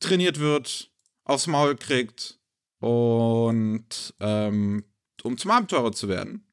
[0.00, 0.90] trainiert wird,
[1.24, 2.38] aufs Maul kriegt
[2.78, 4.84] und ähm,
[5.22, 6.46] um zum Abenteurer zu werden.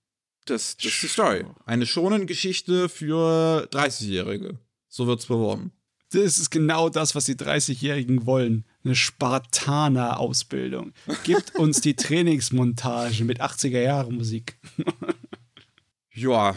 [0.46, 1.46] Das, das ist die Story.
[1.66, 4.60] Eine schonen Geschichte für 30-Jährige.
[4.90, 5.72] So wird's beworben.
[6.12, 8.66] Das ist genau das, was die 30-Jährigen wollen.
[8.84, 10.94] Eine Spartaner-Ausbildung.
[11.24, 14.58] Gibt uns die Trainingsmontage mit 80er-Jahre-Musik.
[16.14, 16.56] ja.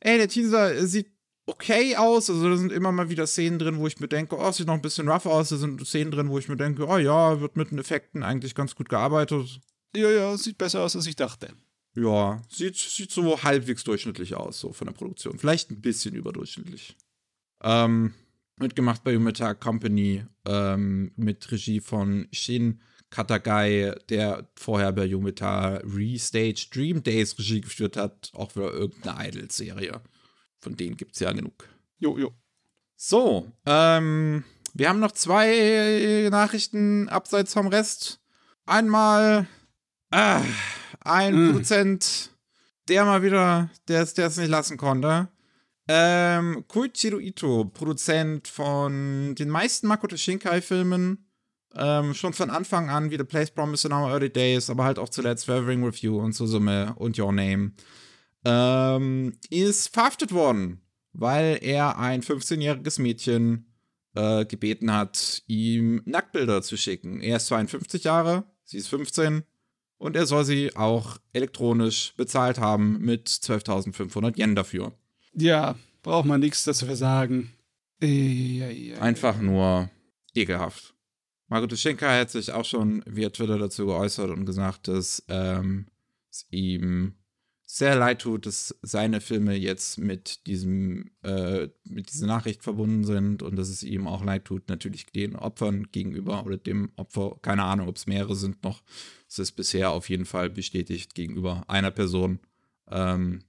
[0.00, 1.10] Ey, der Teaser sieht
[1.46, 2.30] okay aus.
[2.30, 4.74] Also da sind immer mal wieder Szenen drin, wo ich mir denke, oh, sieht noch
[4.74, 5.48] ein bisschen rough aus.
[5.48, 8.54] Da sind Szenen drin, wo ich mir denke, oh ja, wird mit den Effekten eigentlich
[8.54, 9.60] ganz gut gearbeitet.
[9.96, 11.48] Ja, ja, sieht besser aus, als ich dachte.
[11.94, 15.38] Ja, sieht, sieht so halbwegs durchschnittlich aus, so von der Produktion.
[15.38, 16.94] Vielleicht ein bisschen überdurchschnittlich.
[17.62, 18.12] Ähm,
[18.58, 22.80] mitgemacht bei Yumeta Company ähm, mit Regie von Shin
[23.10, 28.30] Katagai, der vorher bei Yumeta Restage Dream Days Regie geführt hat.
[28.34, 30.00] Auch wieder irgendeine Idol-Serie.
[30.60, 31.68] Von denen gibt es ja genug.
[31.98, 32.34] Jo, jo.
[32.96, 34.44] So, ähm,
[34.74, 38.20] wir haben noch zwei Nachrichten abseits vom Rest.
[38.64, 39.46] Einmal
[40.10, 40.42] ah,
[41.00, 41.46] ein mm.
[41.52, 42.30] Produzent,
[42.88, 45.28] der mal wieder, der es nicht lassen konnte.
[45.88, 51.26] Ähm, Koichiro Ito, Produzent von den meisten Makoto Shinkai-Filmen.
[51.76, 54.98] Ähm, schon von Anfang an, wie The Place Promise in Our Early Days, aber halt
[54.98, 57.72] auch zuletzt Favoring Review und Suzume und Your Name
[58.46, 60.80] ähm, ist verhaftet worden,
[61.12, 63.72] weil er ein 15-jähriges Mädchen
[64.14, 67.20] äh, gebeten hat, ihm Nacktbilder zu schicken.
[67.20, 69.42] Er ist 52 Jahre, sie ist 15
[69.98, 74.96] und er soll sie auch elektronisch bezahlt haben mit 12.500 Yen dafür.
[75.36, 77.52] Ja, braucht man nichts dazu sagen.
[79.00, 79.90] Einfach nur
[80.34, 80.94] ekelhaft.
[81.48, 85.86] Margot Schenker hat sich auch schon via Twitter dazu geäußert und gesagt, dass ähm,
[86.30, 87.14] es ihm
[87.68, 93.42] sehr leid tut, dass seine Filme jetzt mit diesem, äh, mit dieser Nachricht verbunden sind
[93.42, 97.64] und dass es ihm auch leid tut, natürlich den Opfern gegenüber oder dem Opfer, keine
[97.64, 98.82] Ahnung, ob es mehrere sind noch.
[99.28, 102.38] Es ist bisher auf jeden Fall bestätigt gegenüber einer Person.
[102.88, 103.40] Ähm,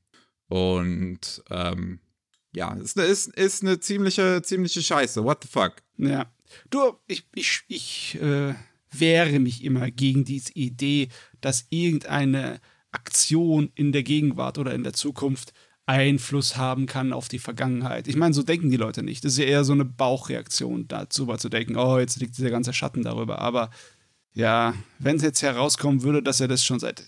[0.48, 2.00] und ähm,
[2.54, 5.24] ja, es ist, ist eine ziemliche, ziemliche Scheiße.
[5.24, 5.76] What the fuck?
[5.98, 6.32] Ja.
[6.70, 8.56] Du, ich, ich, ich äh,
[8.92, 11.10] wehre mich immer gegen diese Idee,
[11.42, 12.60] dass irgendeine
[12.92, 15.54] Aktion in der Gegenwart oder in der Zukunft
[15.86, 18.08] Einfluss haben kann auf die Vergangenheit.
[18.08, 19.24] Ich meine, so denken die Leute nicht.
[19.24, 22.74] Das ist ja eher so eine Bauchreaktion, dazu zu denken, oh, jetzt liegt dieser ganze
[22.74, 23.40] Schatten darüber.
[23.40, 23.70] Aber
[24.34, 27.04] ja, wenn es jetzt herauskommen würde, dass er das schon seit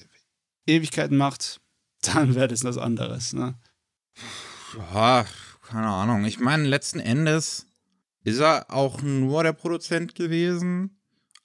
[0.65, 1.59] Ewigkeiten macht,
[2.01, 3.55] dann wäre das was anderes, ne?
[4.93, 5.25] Ja,
[5.61, 6.25] keine Ahnung.
[6.25, 7.67] Ich meine, letzten Endes
[8.23, 10.95] ist er auch nur der Produzent gewesen.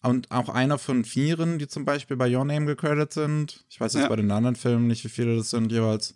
[0.03, 3.65] Und auch einer von vieren, die zum Beispiel bei Your Name gecredited sind.
[3.71, 4.09] Ich weiß jetzt ja.
[4.09, 6.15] bei den anderen Filmen nicht, wie viele das sind jeweils.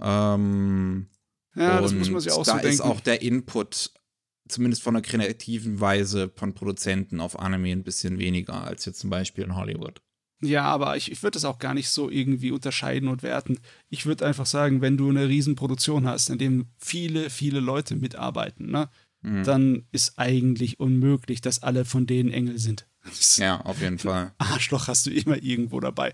[0.00, 1.08] Ähm,
[1.54, 2.64] ja, das muss man sich auch da so denken.
[2.64, 3.92] Da ist auch der Input,
[4.48, 9.10] zumindest von der kreativen Weise von Produzenten auf Anime ein bisschen weniger als jetzt zum
[9.10, 10.00] Beispiel in Hollywood.
[10.40, 13.58] Ja, aber ich, ich würde das auch gar nicht so irgendwie unterscheiden und werten.
[13.88, 18.70] Ich würde einfach sagen, wenn du eine Riesenproduktion hast, in dem viele, viele Leute mitarbeiten,
[18.70, 18.88] ne,
[19.22, 19.42] mhm.
[19.42, 22.86] dann ist eigentlich unmöglich, dass alle von denen Engel sind.
[23.36, 24.32] Ja, auf jeden Fall.
[24.38, 26.12] Arschloch hast du immer irgendwo dabei.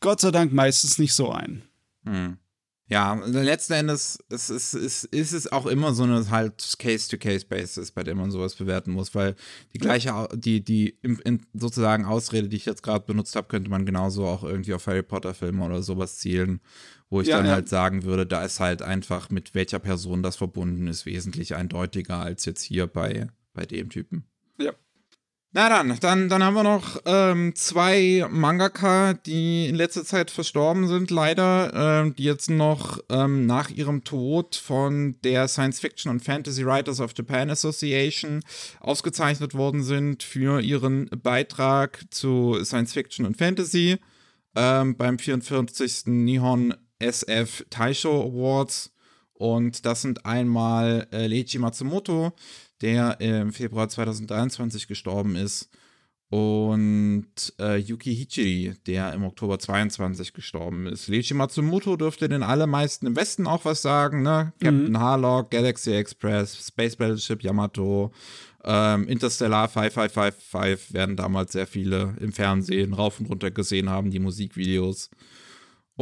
[0.00, 1.62] Gott sei Dank meistens nicht so ein.
[2.04, 2.36] Hm.
[2.92, 8.02] Ja, letzten Endes ist, ist, ist, ist es auch immer so eine halt Case-to-Case-Basis, bei
[8.02, 9.34] der man sowas bewerten muss, weil
[9.72, 10.98] die gleiche, die, die
[11.54, 15.02] sozusagen Ausrede, die ich jetzt gerade benutzt habe, könnte man genauso auch irgendwie auf Harry
[15.02, 16.60] Potter-Filme oder sowas zielen,
[17.08, 17.52] wo ich ja, dann ja.
[17.52, 22.18] halt sagen würde, da ist halt einfach mit welcher Person das verbunden ist, wesentlich eindeutiger
[22.18, 24.24] als jetzt hier bei, bei dem Typen.
[24.58, 24.74] Ja,
[25.54, 30.88] na dann, dann, dann haben wir noch ähm, zwei Mangaka, die in letzter Zeit verstorben
[30.88, 36.24] sind, leider, ähm, die jetzt noch ähm, nach ihrem Tod von der Science Fiction und
[36.24, 38.40] Fantasy Writers of Japan Association
[38.80, 43.98] ausgezeichnet worden sind für ihren Beitrag zu Science Fiction und Fantasy
[44.54, 46.06] ähm, beim 44.
[46.06, 48.91] Nihon SF Taisho Awards.
[49.42, 52.30] Und das sind einmal äh, Leiji Matsumoto,
[52.80, 55.68] der im Februar 2023 gestorben ist.
[56.30, 57.26] Und
[57.58, 61.08] äh, Yuki Hichiri, der im Oktober 22 gestorben ist.
[61.08, 64.52] Leiji Matsumoto dürfte den allermeisten im Westen auch was sagen, ne?
[64.60, 65.00] Captain mhm.
[65.00, 68.12] Harlock, Galaxy Express, Space Battleship Yamato,
[68.62, 74.20] ähm, Interstellar 5555 werden damals sehr viele im Fernsehen rauf und runter gesehen haben, die
[74.20, 75.10] Musikvideos.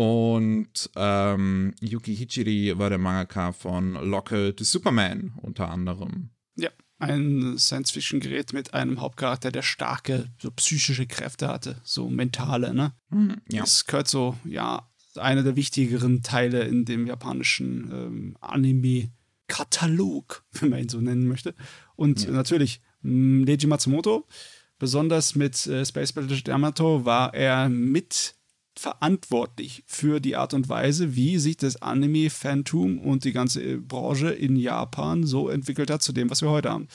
[0.00, 6.30] Und ähm, Yuki Hichiri war der Mangaka von Locke to Superman unter anderem.
[6.56, 12.94] Ja, ein Science-Fiction-Gerät mit einem Hauptcharakter, der starke, so psychische Kräfte hatte, so mentale, ne?
[13.10, 13.60] Mhm, ja.
[13.60, 20.78] Das gehört so, ja, einer der wichtigeren Teile in dem japanischen ähm, Anime-Katalog, wenn man
[20.78, 21.54] ihn so nennen möchte.
[21.94, 22.30] Und ja.
[22.30, 24.26] natürlich Leiji Matsumoto,
[24.78, 28.39] besonders mit äh, Space Battle Yamato, war er mit
[28.80, 34.56] verantwortlich für die Art und Weise, wie sich das Anime-Fantum und die ganze Branche in
[34.56, 36.88] Japan so entwickelt hat zu dem, was wir heute haben.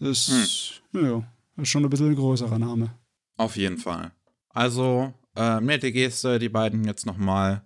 [0.00, 1.04] Das hm.
[1.04, 1.24] ja,
[1.62, 2.98] ist schon ein bisschen ein größerer Name.
[3.36, 4.10] Auf jeden Fall.
[4.48, 7.62] Also, äh, nette Geste, die beiden jetzt nochmal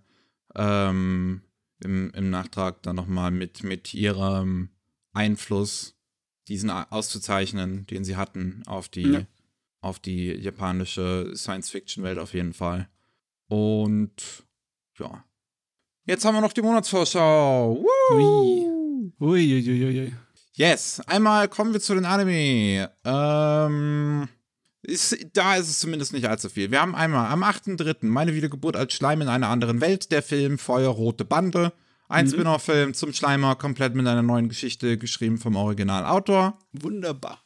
[0.54, 1.40] ähm,
[1.82, 4.68] im, im Nachtrag dann nochmal mit, mit ihrem
[5.14, 5.96] Einfluss
[6.48, 9.22] diesen auszuzeichnen, den sie hatten auf die, ja.
[9.80, 12.90] auf die japanische Science-Fiction-Welt auf jeden Fall.
[13.48, 14.44] Und
[14.98, 15.24] ja.
[16.04, 17.82] Jetzt haben wir noch die Monatsvorschau.
[17.82, 18.14] Woo!
[18.14, 18.76] Ui.
[19.20, 20.12] Ui, ui, ui,
[20.52, 22.90] Yes, einmal kommen wir zu den Anime.
[23.04, 24.28] Ähm,
[24.82, 26.70] ist, da ist es zumindest nicht allzu viel.
[26.70, 28.06] Wir haben einmal am 8.3.
[28.06, 31.72] Meine Wiedergeburt als Schleim in einer anderen Welt, der Film Feuerrote Bande.
[32.08, 32.30] Ein mhm.
[32.30, 36.58] Spin-off-Film zum Schleimer, komplett mit einer neuen Geschichte, geschrieben vom Originalautor.
[36.72, 37.45] Wunderbar.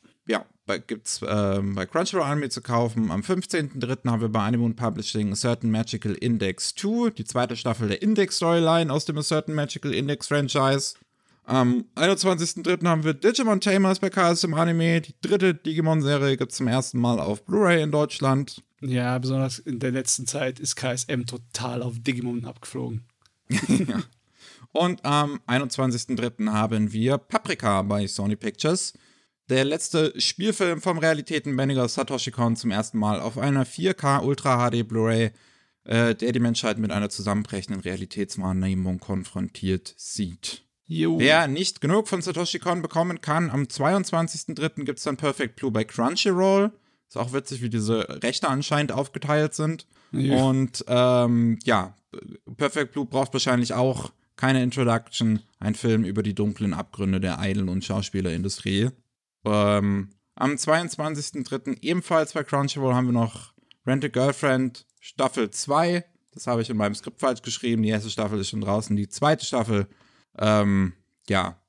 [0.79, 3.11] Gibt es äh, bei Crunchyroll Anime zu kaufen.
[3.11, 4.09] Am 15.03.
[4.09, 8.93] haben wir bei Animoon Publishing A Certain Magical Index 2, die zweite Staffel der Index-Storyline
[8.93, 10.95] aus dem A Certain Magical Index Franchise.
[11.45, 12.87] Am 21.03.
[12.87, 15.01] haben wir Digimon Tamers bei KSM Anime.
[15.01, 18.63] Die dritte Digimon-Serie gibt es zum ersten Mal auf Blu-ray in Deutschland.
[18.81, 23.05] Ja, besonders in der letzten Zeit ist KSM total auf Digimon abgeflogen.
[23.49, 24.03] ja.
[24.73, 26.53] Und am 21.03.
[26.53, 28.93] haben wir Paprika bei Sony Pictures.
[29.51, 34.87] Der letzte Spielfilm vom Realitätenbändiger Satoshi Kon zum ersten Mal auf einer 4K Ultra HD
[34.87, 35.33] Blu-ray,
[35.83, 40.63] äh, der die Menschheit mit einer zusammenbrechenden Realitätswahrnehmung konfrontiert sieht.
[40.87, 41.19] Jo.
[41.19, 44.85] Wer nicht genug von Satoshi Kon bekommen kann, am 22.03.
[44.85, 46.71] gibt es dann Perfect Blue bei Crunchyroll.
[47.09, 49.89] Ist auch witzig, wie diese Rechte anscheinend aufgeteilt sind.
[50.13, 50.45] Ja.
[50.45, 51.97] Und ähm, ja,
[52.57, 57.69] Perfect Blue braucht wahrscheinlich auch keine Introduction, ein Film über die dunklen Abgründe der Idol-
[57.69, 58.91] und Schauspielerindustrie.
[59.45, 61.83] Ähm, am 22.03.
[61.83, 63.53] ebenfalls bei Crunchyroll haben wir noch
[63.87, 66.05] Rent a Girlfriend Staffel 2.
[66.33, 67.83] Das habe ich in meinem Skript falsch geschrieben.
[67.83, 68.97] Die erste Staffel ist schon draußen.
[68.97, 69.89] Die zweite Staffel,
[70.39, 70.93] ähm,
[71.29, 71.61] ja,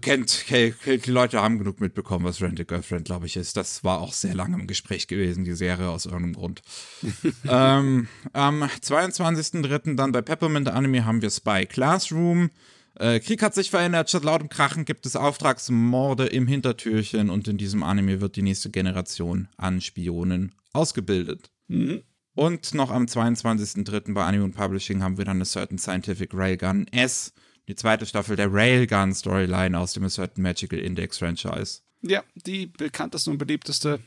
[0.00, 3.56] kennt, die Leute haben genug mitbekommen, was Rent a Girlfriend, glaube ich, ist.
[3.56, 6.62] Das war auch sehr lange im Gespräch gewesen, die Serie, aus irgendeinem Grund.
[7.48, 9.96] ähm, am 22.03.
[9.96, 12.50] dann bei Peppermint Anime haben wir Spy Classroom.
[12.96, 17.56] Äh, Krieg hat sich verändert, statt lautem Krachen gibt es Auftragsmorde im Hintertürchen und in
[17.56, 21.50] diesem Anime wird die nächste Generation an Spionen ausgebildet.
[21.68, 22.02] Mhm.
[22.34, 24.14] Und noch am 22.03.
[24.14, 27.32] bei Anime Publishing haben wir dann eine Certain Scientific Railgun S
[27.68, 31.80] die zweite Staffel der Railgun-Storyline aus dem Certain Magical Index Franchise.
[32.02, 34.00] Ja, die bekannteste und beliebteste.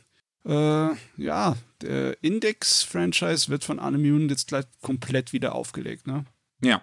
[0.45, 6.25] Äh, ja, der Index-Franchise wird von Animune jetzt gleich komplett wieder aufgelegt, ne?
[6.61, 6.81] Ja.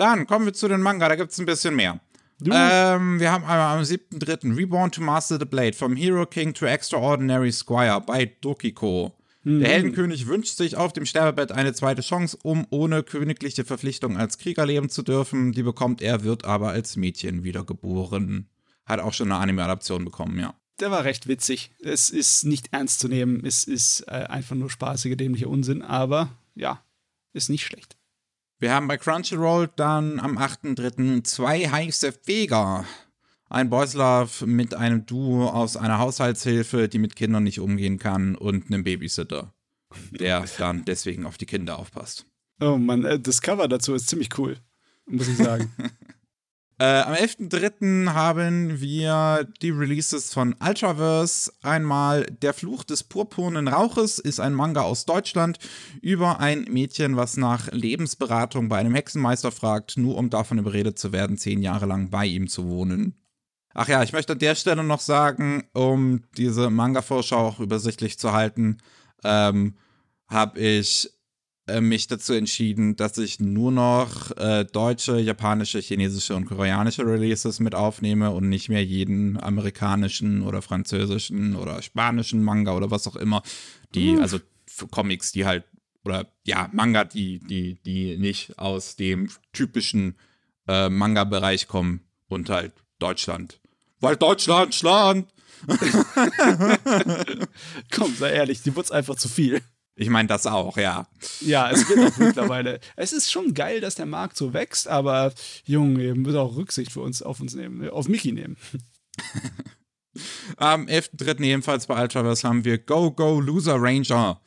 [0.00, 2.00] Dann kommen wir zu den Manga, da gibt es ein bisschen mehr.
[2.42, 4.56] Ähm, wir haben einmal am 7.3.
[4.56, 9.14] Reborn to Master the Blade, vom Hero King to Extraordinary Squire bei Dokiko.
[9.42, 9.60] Mhm.
[9.60, 14.38] Der Heldenkönig wünscht sich auf dem Sterbebett eine zweite Chance, um ohne königliche Verpflichtung als
[14.38, 15.52] Krieger leben zu dürfen.
[15.52, 18.48] Die bekommt er, wird aber als Mädchen wiedergeboren.
[18.86, 20.54] Hat auch schon eine Anime-Adaption bekommen, ja.
[20.80, 21.72] Der war recht witzig.
[21.78, 23.44] Es ist nicht ernst zu nehmen.
[23.44, 25.82] Es ist äh, einfach nur spaßiger, dämlicher Unsinn.
[25.82, 26.82] Aber ja,
[27.34, 27.99] ist nicht schlecht.
[28.60, 31.24] Wir haben bei Crunchyroll dann am 8.3.
[31.24, 32.84] zwei heiße Feger.
[33.48, 38.34] Ein Boys Love mit einem Duo aus einer Haushaltshilfe, die mit Kindern nicht umgehen kann,
[38.34, 39.54] und einem Babysitter,
[40.10, 42.26] der dann deswegen auf die Kinder aufpasst.
[42.60, 44.58] Oh Mann, äh, das Cover dazu ist ziemlich cool,
[45.06, 45.72] muss ich sagen.
[46.80, 48.14] äh, am 11.03.
[48.14, 51.52] haben wir die Releases von Ultraverse.
[51.62, 55.58] Einmal Der Fluch des purpurnen Rauches ist ein Manga aus Deutschland
[56.00, 61.12] über ein Mädchen, was nach Lebensberatung bei einem Hexenmeister fragt, nur um davon überredet zu
[61.12, 63.14] werden, zehn Jahre lang bei ihm zu wohnen.
[63.74, 68.32] Ach ja, ich möchte an der Stelle noch sagen, um diese Manga-Vorschau auch übersichtlich zu
[68.32, 68.78] halten,
[69.22, 69.76] ähm,
[70.28, 71.10] habe ich
[71.70, 77.60] äh, mich dazu entschieden, dass ich nur noch äh, deutsche, japanische, chinesische und koreanische Releases
[77.60, 83.16] mit aufnehme und nicht mehr jeden amerikanischen oder französischen oder spanischen Manga oder was auch
[83.16, 83.42] immer,
[83.94, 84.20] die, uh.
[84.20, 85.64] also für Comics, die halt,
[86.04, 90.16] oder ja, Manga, die, die, die nicht aus dem typischen
[90.68, 93.60] äh, Manga-Bereich kommen und halt Deutschland.
[94.00, 95.28] Weil Deutschland, Schland.
[97.90, 99.60] Komm, sei ehrlich, die wird's einfach zu viel.
[99.96, 101.06] Ich meine das auch, ja.
[101.40, 102.80] Ja, es wird auch mittlerweile.
[102.96, 105.32] Es ist schon geil, dass der Markt so wächst, aber
[105.64, 108.56] Junge, wird auch Rücksicht für uns auf uns nehmen, auf Mickey nehmen.
[110.56, 111.40] Am 11.3.
[111.42, 114.40] ebenfalls bei Ultraverse haben wir Go Go Loser Ranger.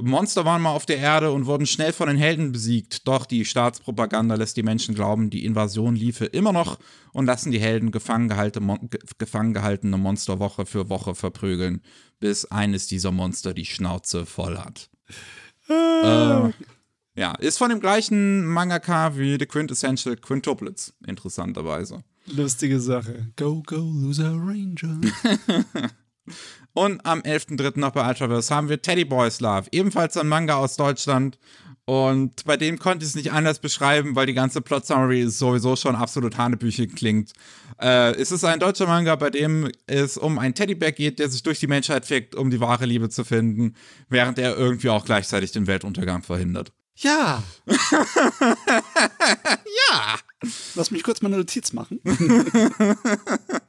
[0.00, 3.08] Monster waren mal auf der Erde und wurden schnell von den Helden besiegt.
[3.08, 6.78] Doch die Staatspropaganda lässt die Menschen glauben, die Invasion liefe immer noch
[7.12, 11.82] und lassen die Helden gefangen gehaltene Monster Woche für Woche verprügeln,
[12.20, 14.90] bis eines dieser Monster die Schnauze voll hat.
[15.68, 16.52] äh,
[17.14, 22.04] ja, ist von dem gleichen Mangaka wie The Quintessential Quintuplets, interessanterweise.
[22.26, 23.32] Lustige Sache.
[23.36, 25.00] Go, go, loser Ranger.
[26.74, 27.78] Und am 11.3.
[27.80, 31.38] noch bei Ultraverse haben wir Teddy Boys Love, ebenfalls ein Manga aus Deutschland.
[31.88, 35.74] Und bei dem konnte ich es nicht anders beschreiben, weil die ganze Plot Summary sowieso
[35.74, 37.32] schon absolut hanebüchig klingt.
[37.80, 41.42] Äh, es ist ein deutscher Manga, bei dem es um einen Teddybär geht, der sich
[41.42, 43.74] durch die Menschheit fickt, um die wahre Liebe zu finden,
[44.10, 46.72] während er irgendwie auch gleichzeitig den Weltuntergang verhindert.
[46.96, 47.42] Ja.
[49.90, 50.18] Ja!
[50.74, 52.00] Lass mich kurz mal eine Notiz machen.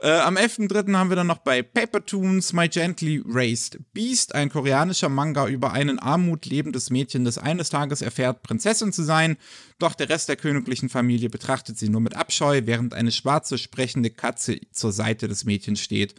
[0.00, 0.94] Äh, am 11.3.
[0.94, 5.72] haben wir dann noch bei Paper Toons My Gently Raised Beast, ein koreanischer Manga über
[5.72, 9.36] ein armutlebendes Mädchen, das eines Tages erfährt, Prinzessin zu sein,
[9.78, 14.10] doch der Rest der königlichen Familie betrachtet sie nur mit Abscheu, während eine schwarze sprechende
[14.10, 16.14] Katze zur Seite des Mädchens steht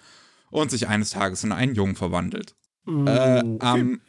[0.50, 2.56] und sich eines Tages in einen Jungen verwandelt.
[2.88, 4.00] Äh, am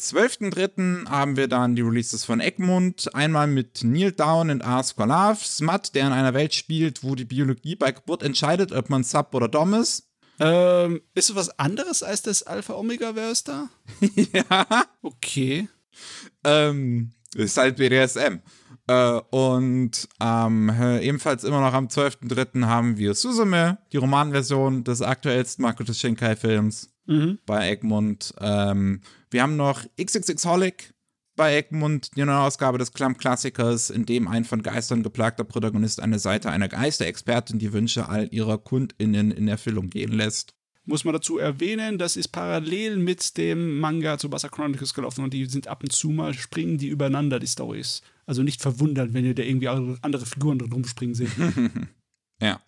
[0.00, 1.08] 12.03.
[1.08, 3.12] haben wir dann die Releases von Egmont.
[3.14, 7.16] Einmal mit Neil Down und Ask for Love, Smut, der in einer Welt spielt, wo
[7.16, 10.08] die Biologie bei Geburt entscheidet, ob man Sub oder Dom ist.
[10.38, 13.68] ähm, ist es was anderes als das Alpha-Omega-Verse da?
[14.32, 14.84] ja.
[15.02, 15.68] Okay.
[16.44, 18.40] Ähm, ist halt BDSM.
[18.86, 22.66] Äh, und ähm, äh, ebenfalls immer noch am 12.03.
[22.66, 26.90] haben wir Suzume, die Romanversion des aktuellsten Makoto Shinkai-Films
[27.46, 28.34] bei Egmont.
[28.40, 29.00] Ähm,
[29.30, 30.94] wir haben noch XXX Holic
[31.36, 36.10] bei Egmont, die neue Ausgabe des Clump-Klassikers, in dem ein von Geistern geplagter Protagonist an
[36.10, 40.54] der Seite einer Geisterexpertin die Wünsche all ihrer KundInnen in Erfüllung gehen lässt.
[40.84, 45.32] Muss man dazu erwähnen, das ist parallel mit dem Manga zu Bassa Chronicles gelaufen und
[45.32, 48.02] die sind ab und zu mal, springen die übereinander, die Stories.
[48.26, 51.30] Also nicht verwundern, wenn ihr da irgendwie andere Figuren drin rumspringen seht.
[52.40, 52.60] Ja.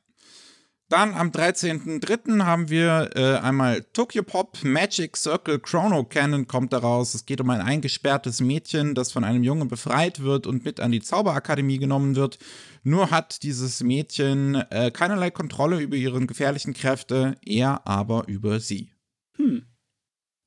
[0.90, 2.44] Dann am 13.03.
[2.44, 7.14] haben wir äh, einmal Tokyo Pop Magic Circle Chrono Cannon kommt daraus.
[7.14, 10.90] Es geht um ein eingesperrtes Mädchen, das von einem Jungen befreit wird und mit an
[10.90, 12.40] die Zauberakademie genommen wird.
[12.82, 18.90] Nur hat dieses Mädchen äh, keinerlei Kontrolle über ihre gefährlichen Kräfte, er aber über sie.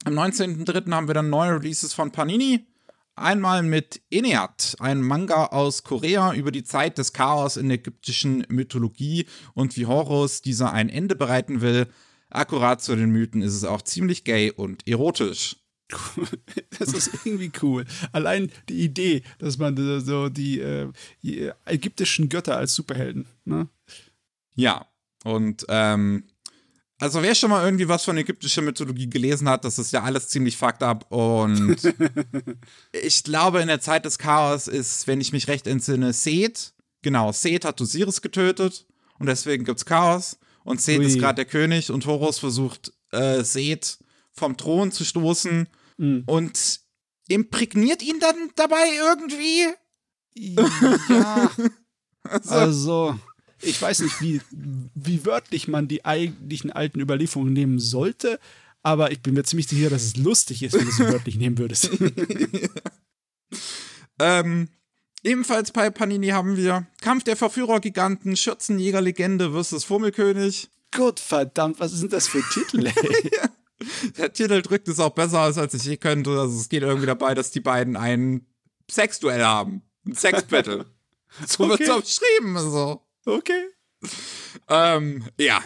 [0.03, 0.91] Am 19.03.
[0.91, 2.67] haben wir dann neue Releases von Panini.
[3.15, 8.43] Einmal mit Eneat, ein Manga aus Korea über die Zeit des Chaos in der ägyptischen
[8.49, 11.87] Mythologie und wie Horus dieser ein Ende bereiten will.
[12.31, 15.57] Akkurat zu den Mythen ist es auch ziemlich gay und erotisch.
[16.79, 17.85] Das ist irgendwie cool.
[18.13, 20.91] Allein die Idee, dass man so- die, äh,
[21.21, 23.67] die ägyptischen Götter als Superhelden, ne?
[24.55, 24.87] Ja,
[25.23, 26.23] und ähm,
[26.99, 30.29] also wer schon mal irgendwie was von ägyptischer Mythologie gelesen hat, das ist ja alles
[30.29, 31.77] ziemlich fucked up und
[32.91, 37.31] ich glaube in der Zeit des Chaos ist, wenn ich mich recht entsinne, Seth, genau,
[37.31, 38.85] Seth hat Osiris getötet
[39.19, 41.05] und deswegen gibt's Chaos und Seth Ui.
[41.05, 43.97] ist gerade der König und Horus versucht äh, Seth
[44.31, 45.67] vom Thron zu stoßen
[46.25, 46.79] und
[47.27, 49.67] imprägniert ihn dann dabei irgendwie.
[51.09, 51.51] Ja.
[52.47, 53.19] Also,
[53.63, 54.41] ich weiß nicht, wie,
[54.95, 58.39] wie wörtlich man die eigentlichen alten Überlieferungen nehmen sollte,
[58.81, 61.57] aber ich bin mir ziemlich sicher, dass es lustig ist, wenn du es wörtlich nehmen
[61.57, 61.89] würdest.
[64.19, 64.69] Ähm,
[65.23, 70.69] ebenfalls bei Panini haben wir Kampf der Verführer-Giganten, Schürzenjäger-Legende versus Fummelkönig.
[70.91, 72.93] Gott verdammt, was sind das für Titel, ey?
[74.17, 76.29] Der Titel drückt es auch besser aus, als ich je könnte.
[76.29, 78.45] Also es geht irgendwie dabei, dass die beiden ein
[78.89, 79.81] Sexduell haben.
[80.05, 80.85] Ein Sexbattle.
[81.47, 81.91] so wird's Okay.
[81.91, 82.55] auch beschrieben.
[82.55, 83.02] Also.
[83.25, 83.65] Okay.
[84.69, 85.61] Ähm, ja.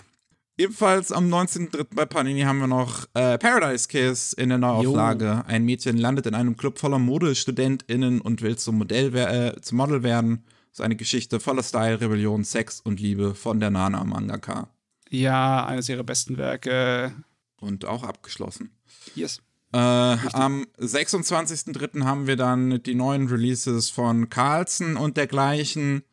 [0.60, 1.86] Ebenfalls am 19.03.
[1.94, 5.46] bei Panini haben wir noch äh, Paradise Kiss in der Neuauflage.
[5.46, 10.02] Ein Mädchen landet in einem Club voller ModestudentInnen und will zum Modell äh, zum Model
[10.02, 10.46] werden.
[10.72, 14.70] So eine Geschichte voller Style, Rebellion, Sex und Liebe von der Nana Mangaka.
[15.10, 17.14] Ja, eines ihrer besten Werke.
[17.60, 18.72] Und auch abgeschlossen.
[19.14, 19.42] Yes.
[19.74, 22.04] Äh, am 26.03.
[22.04, 26.04] haben wir dann die neuen Releases von Carlson und dergleichen.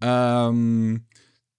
[0.00, 1.04] Ähm,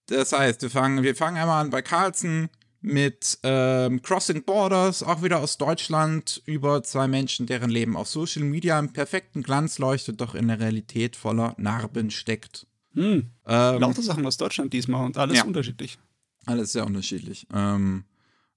[0.06, 2.48] das heißt, wir fangen, wir fangen einmal an bei Carlson
[2.80, 8.42] mit ähm, Crossing Borders, auch wieder aus Deutschland, über zwei Menschen, deren Leben auf Social
[8.42, 12.66] Media im perfekten Glanz leuchtet, doch in der Realität voller Narben steckt.
[12.94, 13.30] Hm.
[13.46, 15.44] Ähm, Lauter Sachen aus Deutschland diesmal und alles Ja.
[15.44, 15.98] unterschiedlich.
[16.44, 17.46] Alles sehr unterschiedlich.
[17.54, 18.04] Ähm,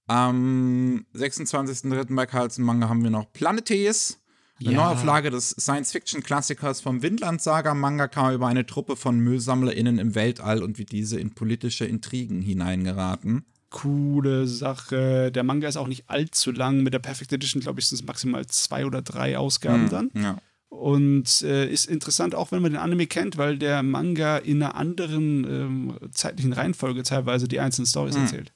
[0.08, 2.16] am 26.03.
[2.16, 4.22] bei Carlsen Manga haben wir noch Planetes.
[4.62, 4.78] Eine Ja.
[4.86, 11.20] Neuauflage des Science-Fiction-Klassikers vom Windland-Saga-Mangaka über eine Truppe von MüllsammlerInnen im Weltall und wie diese
[11.20, 13.46] in politische Intrigen hineingeraten.
[13.72, 15.32] coole Sache.
[15.34, 16.82] Der Manga ist auch nicht allzu lang.
[16.84, 20.12] Mit der Perfect Edition, glaube ich, sind es maximal zwei oder drei Ausgaben Hm, dann.
[20.24, 20.38] Ja.
[20.70, 24.76] Und äh, ist interessant, auch wenn man den Anime kennt, weil der Manga in einer
[24.76, 28.22] anderen ähm, zeitlichen Reihenfolge teilweise die einzelnen Stories Hm.
[28.24, 28.54] erzählt.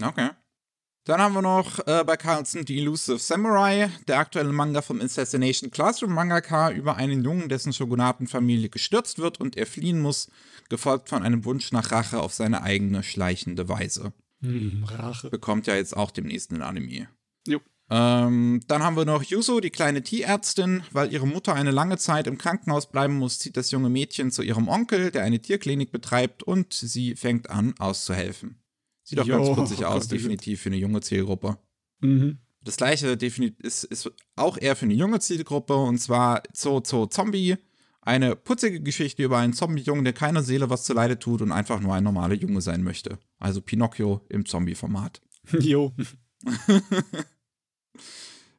[0.00, 0.28] Okay.
[1.04, 5.70] Dann haben wir noch äh, bei Carlson die Elusive Samurai, der aktuelle Manga vom Assassination
[5.70, 10.30] Classroom Mangaka über einen Jungen, dessen Shogunatenfamilie gestürzt wird und er fliehen muss,
[10.68, 14.12] gefolgt von einem Wunsch nach Rache auf seine eigene schleichende Weise.
[14.42, 15.30] Hm, Rache.
[15.30, 17.08] Bekommt ja jetzt auch demnächst einen Anime.
[17.46, 17.60] Jo.
[17.90, 20.82] Ähm, dann haben wir noch Yuso, die kleine Tierärztin.
[20.92, 24.42] Weil ihre Mutter eine lange Zeit im Krankenhaus bleiben muss, zieht das junge Mädchen zu
[24.42, 28.59] ihrem Onkel, der eine Tierklinik betreibt, und sie fängt an, auszuhelfen.
[29.10, 31.58] Sieht doch ganz putzig oh aus, Gott, definitiv für eine junge Zielgruppe.
[31.98, 32.38] Mhm.
[32.62, 37.56] Das gleiche ist, ist auch eher für eine junge Zielgruppe, und zwar Zo Zo Zombie.
[38.02, 41.92] Eine putzige Geschichte über einen Zombie-Jungen, der keiner Seele was zuleide tut und einfach nur
[41.92, 43.18] ein normaler Junge sein möchte.
[43.38, 45.20] Also Pinocchio im Zombie-Format.
[45.58, 45.92] Jo.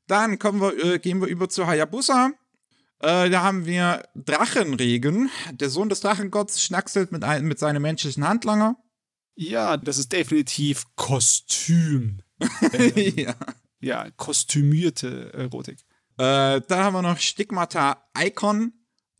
[0.07, 2.31] Dann kommen wir, äh, gehen wir über zu Hayabusa.
[2.99, 5.29] Äh, da haben wir Drachenregen.
[5.53, 8.75] Der Sohn des Drachengotts schnackselt mit, ein, mit seinem menschlichen Handlanger.
[9.35, 12.21] Ja, das ist definitiv Kostüm.
[13.15, 13.35] ja.
[13.79, 15.79] Ja, kostümierte Erotik.
[16.17, 18.73] Äh, dann haben wir noch Stigmata Icon.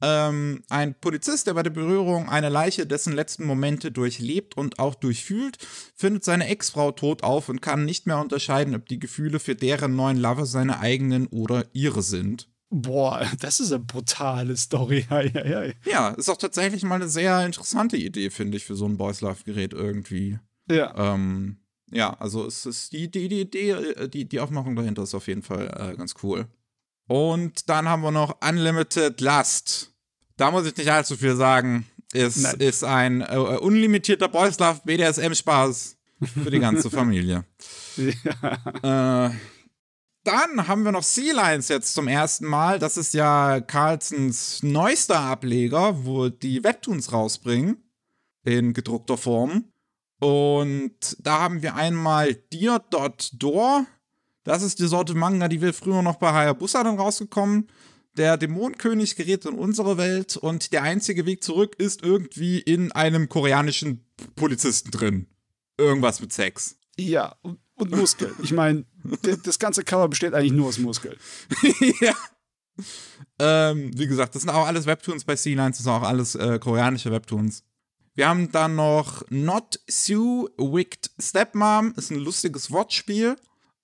[0.04, 4.96] Ähm, ein Polizist, der bei der Berührung einer Leiche dessen letzten Momente durchlebt und auch
[4.96, 5.58] durchfühlt,
[5.96, 9.96] findet seine Ex-Frau tot auf und kann nicht mehr unterscheiden, ob die Gefühle für deren
[9.96, 12.51] neuen Lover seine eigenen oder ihre sind.
[12.72, 15.06] Boah, das ist eine brutale Story.
[15.86, 19.22] Ja, ist auch tatsächlich mal eine sehr interessante Idee, finde ich, für so ein Boys
[19.22, 20.40] Love-Gerät irgendwie.
[20.70, 21.14] Ja.
[21.14, 21.58] Ähm,
[21.92, 25.28] ja, also es ist die, die, die Idee, äh, die, die Aufmachung dahinter ist auf
[25.28, 26.48] jeden Fall äh, ganz cool.
[27.08, 29.92] Und dann haben wir noch Unlimited Lust.
[30.38, 31.86] Da muss ich nicht allzu viel sagen.
[32.14, 32.56] Es Nein.
[32.60, 35.98] ist ein äh, unlimitierter Boys Love BDSM-Spaß
[36.42, 37.44] für die ganze Familie.
[37.98, 39.28] ja.
[39.28, 39.32] Äh,
[40.24, 42.80] dann haben wir noch Sea Lions jetzt zum ersten Mal.
[42.80, 47.78] Das ist ja Carlsons neuester Ableger, wo die Webtoons rausbringen.
[48.44, 49.72] In gedruckter Form.
[50.20, 53.86] Und da haben wir einmal Dear.door.
[54.44, 57.68] Das ist die Sorte Manga, die wir früher noch bei Hayabusa dann rausgekommen.
[58.18, 63.30] Der Dämonenkönig gerät in unsere Welt und der einzige Weg zurück ist irgendwie in einem
[63.30, 64.06] koreanischen
[64.36, 65.28] Polizisten drin.
[65.78, 66.78] Irgendwas mit Sex.
[66.98, 67.36] ja,
[67.82, 68.34] und Muskeln.
[68.42, 68.86] Ich meine,
[69.44, 71.18] das ganze Cover besteht eigentlich nur aus Muskeln.
[72.02, 72.16] ja.
[73.40, 76.60] Ähm, wie gesagt, das sind auch alles Webtoons bei Sea-Lines, das sind auch alles äh,
[76.60, 77.64] koreanische Webtoons.
[78.14, 83.36] Wir haben dann noch Not Sue Wicked Stepmom, ist ein lustiges Wortspiel,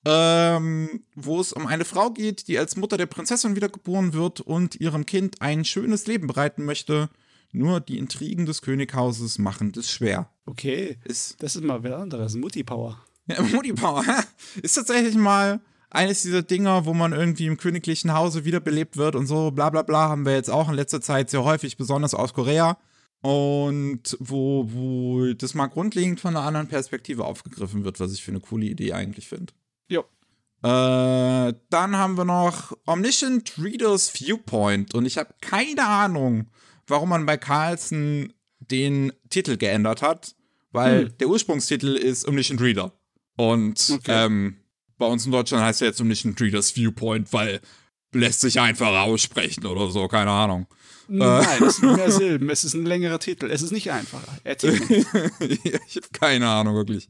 [0.06, 4.76] ähm, wo es um eine Frau geht, die als Mutter der Prinzessin wiedergeboren wird und
[4.76, 7.10] ihrem Kind ein schönes Leben bereiten möchte.
[7.54, 10.30] Nur die Intrigen des Könighauses machen das schwer.
[10.46, 10.98] Okay.
[11.06, 12.36] Ist Das ist mal was anderes.
[12.36, 13.02] Mutti-Power.
[13.38, 14.04] ja, Moody Power
[14.62, 15.60] ist tatsächlich mal
[15.90, 19.84] eines dieser Dinger, wo man irgendwie im königlichen Hause wiederbelebt wird und so, bla bla
[19.84, 22.78] bla, haben wir jetzt auch in letzter Zeit sehr häufig, besonders aus Korea.
[23.22, 28.32] Und wo, wo das mal grundlegend von einer anderen Perspektive aufgegriffen wird, was ich für
[28.32, 29.54] eine coole Idee eigentlich finde.
[29.90, 30.02] Jo.
[30.62, 36.48] Äh, dann haben wir noch Omniscient Readers Viewpoint und ich habe keine Ahnung,
[36.86, 40.36] warum man bei Carlson den Titel geändert hat,
[40.72, 41.18] weil Hm.
[41.20, 42.92] der Ursprungstitel ist Omniscient Reader.
[43.38, 44.26] Und Okay.
[44.26, 44.58] ähm,
[44.98, 47.62] bei uns in Deutschland heißt er jetzt Omniscient Readers Viewpoint, weil
[48.14, 50.66] lässt sich einfach aussprechen oder so, keine Ahnung.
[51.08, 52.50] Nein, es sind mehr Silben.
[52.50, 53.50] Es ist ein längerer Titel.
[53.50, 54.28] Es ist nicht einfacher.
[54.44, 57.08] Ich habe keine Ahnung, wirklich.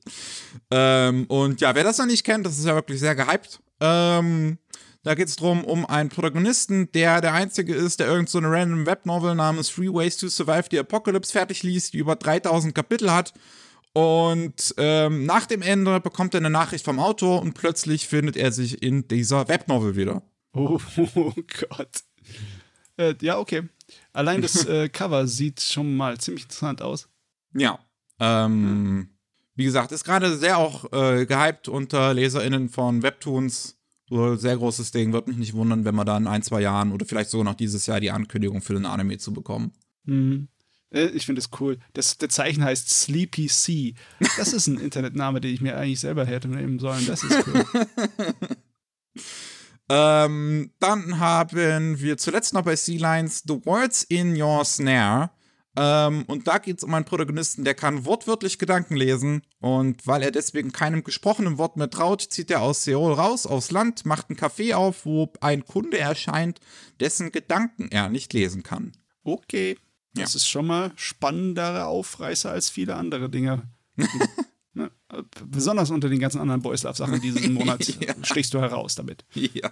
[0.70, 3.60] Ähm, und ja, wer das noch nicht kennt, das ist ja wirklich sehr gehypt.
[3.80, 4.58] Ähm,
[5.04, 8.52] da geht es darum, um einen Protagonisten, der der einzige ist, der irgend so eine
[8.52, 13.12] random Webnovel namens Three Ways to Survive the Apocalypse fertig liest, die über 3000 Kapitel
[13.12, 13.34] hat.
[13.98, 18.52] Und ähm, nach dem Ende bekommt er eine Nachricht vom Autor und plötzlich findet er
[18.52, 20.22] sich in dieser Webnovel wieder.
[20.54, 20.80] Oh,
[21.16, 22.04] oh Gott.
[22.98, 23.64] Äh, ja, okay.
[24.14, 27.10] Allein das äh, Cover sieht schon mal ziemlich interessant aus.
[27.56, 27.80] Ja.
[28.20, 29.10] Ähm,
[29.56, 33.80] wie gesagt, ist gerade sehr auch äh, gehypt unter LeserInnen von Webtoons.
[34.10, 35.12] So sehr großes Ding.
[35.12, 37.56] Wird mich nicht wundern, wenn wir da in ein, zwei Jahren oder vielleicht sogar noch
[37.56, 39.74] dieses Jahr die Ankündigung für den Anime zu bekommen.
[40.04, 40.50] Mhm.
[40.92, 41.80] Äh, Ich finde es cool.
[41.94, 43.94] Das, der Zeichen heißt Sleepy Sea.
[44.38, 47.06] Das ist ein Internetname, den ich mir eigentlich selber hätte nehmen sollen.
[47.06, 47.66] Das ist cool.
[49.90, 55.30] Ähm, dann haben wir zuletzt noch bei Sea Lines The Words in Your Snare.
[55.78, 59.44] Ähm, und da geht es um einen Protagonisten, der kann wortwörtlich Gedanken lesen.
[59.60, 63.72] Und weil er deswegen keinem gesprochenen Wort mehr traut, zieht er aus Seoul raus, aufs
[63.72, 66.60] Land, macht ein Café auf, wo ein Kunde erscheint,
[67.00, 68.92] dessen Gedanken er nicht lesen kann.
[69.24, 69.78] Okay.
[70.24, 73.64] Das ist schon mal spannendere Aufreißer als viele andere Dinge.
[74.78, 74.92] Ne?
[75.48, 78.14] Besonders unter den ganzen anderen Boys Love Sachen diesen Monat ja.
[78.22, 79.26] stichst du heraus damit.
[79.34, 79.72] Ja.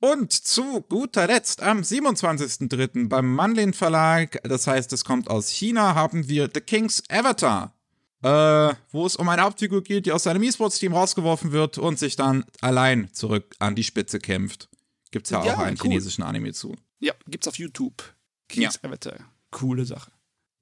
[0.00, 3.08] Und zu guter Letzt am 27.03.
[3.08, 7.74] beim Manlin Verlag, das heißt, es kommt aus China, haben wir The King's Avatar.
[8.22, 12.16] Äh, wo es um eine Hauptfigur geht, die aus seinem E-Sports-Team rausgeworfen wird und sich
[12.16, 14.68] dann allein zurück an die Spitze kämpft.
[15.10, 15.90] Gibt's ja, ja auch einen cool.
[15.90, 16.74] chinesischen Anime zu.
[17.00, 18.02] Ja, gibt's auf YouTube.
[18.48, 19.12] King's ja.
[19.50, 20.10] Coole Sache.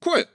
[0.05, 0.25] Cool.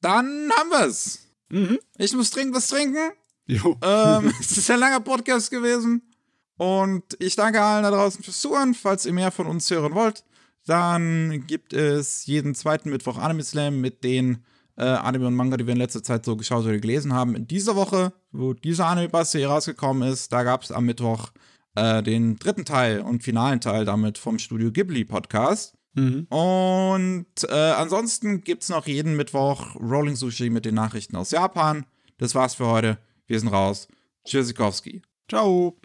[0.00, 1.20] Dann haben wir's.
[1.50, 1.78] Mhm.
[1.98, 3.12] Ich muss dringend was trinken.
[3.46, 3.76] Jo.
[3.82, 6.02] Ähm, es ist ein langer Podcast gewesen.
[6.56, 8.74] Und ich danke allen da draußen fürs Zuhören.
[8.74, 10.24] Falls ihr mehr von uns hören wollt,
[10.66, 14.44] dann gibt es jeden zweiten Mittwoch Anime Slam mit den
[14.76, 17.34] äh, Anime und Manga, die wir in letzter Zeit so geschaut oder gelesen haben.
[17.34, 21.32] In dieser Woche, wo dieser Anime-Bass hier rausgekommen ist, da gab es am Mittwoch
[21.74, 25.74] äh, den dritten Teil und finalen Teil damit vom Studio Ghibli Podcast.
[25.94, 26.26] Mhm.
[26.28, 31.86] Und äh, ansonsten gibt es noch jeden Mittwoch Rolling Sushi mit den Nachrichten aus Japan.
[32.18, 32.98] Das war's für heute.
[33.26, 33.88] Wir sind raus.
[34.24, 35.02] Tschüssikowski.
[35.28, 35.76] Ciao.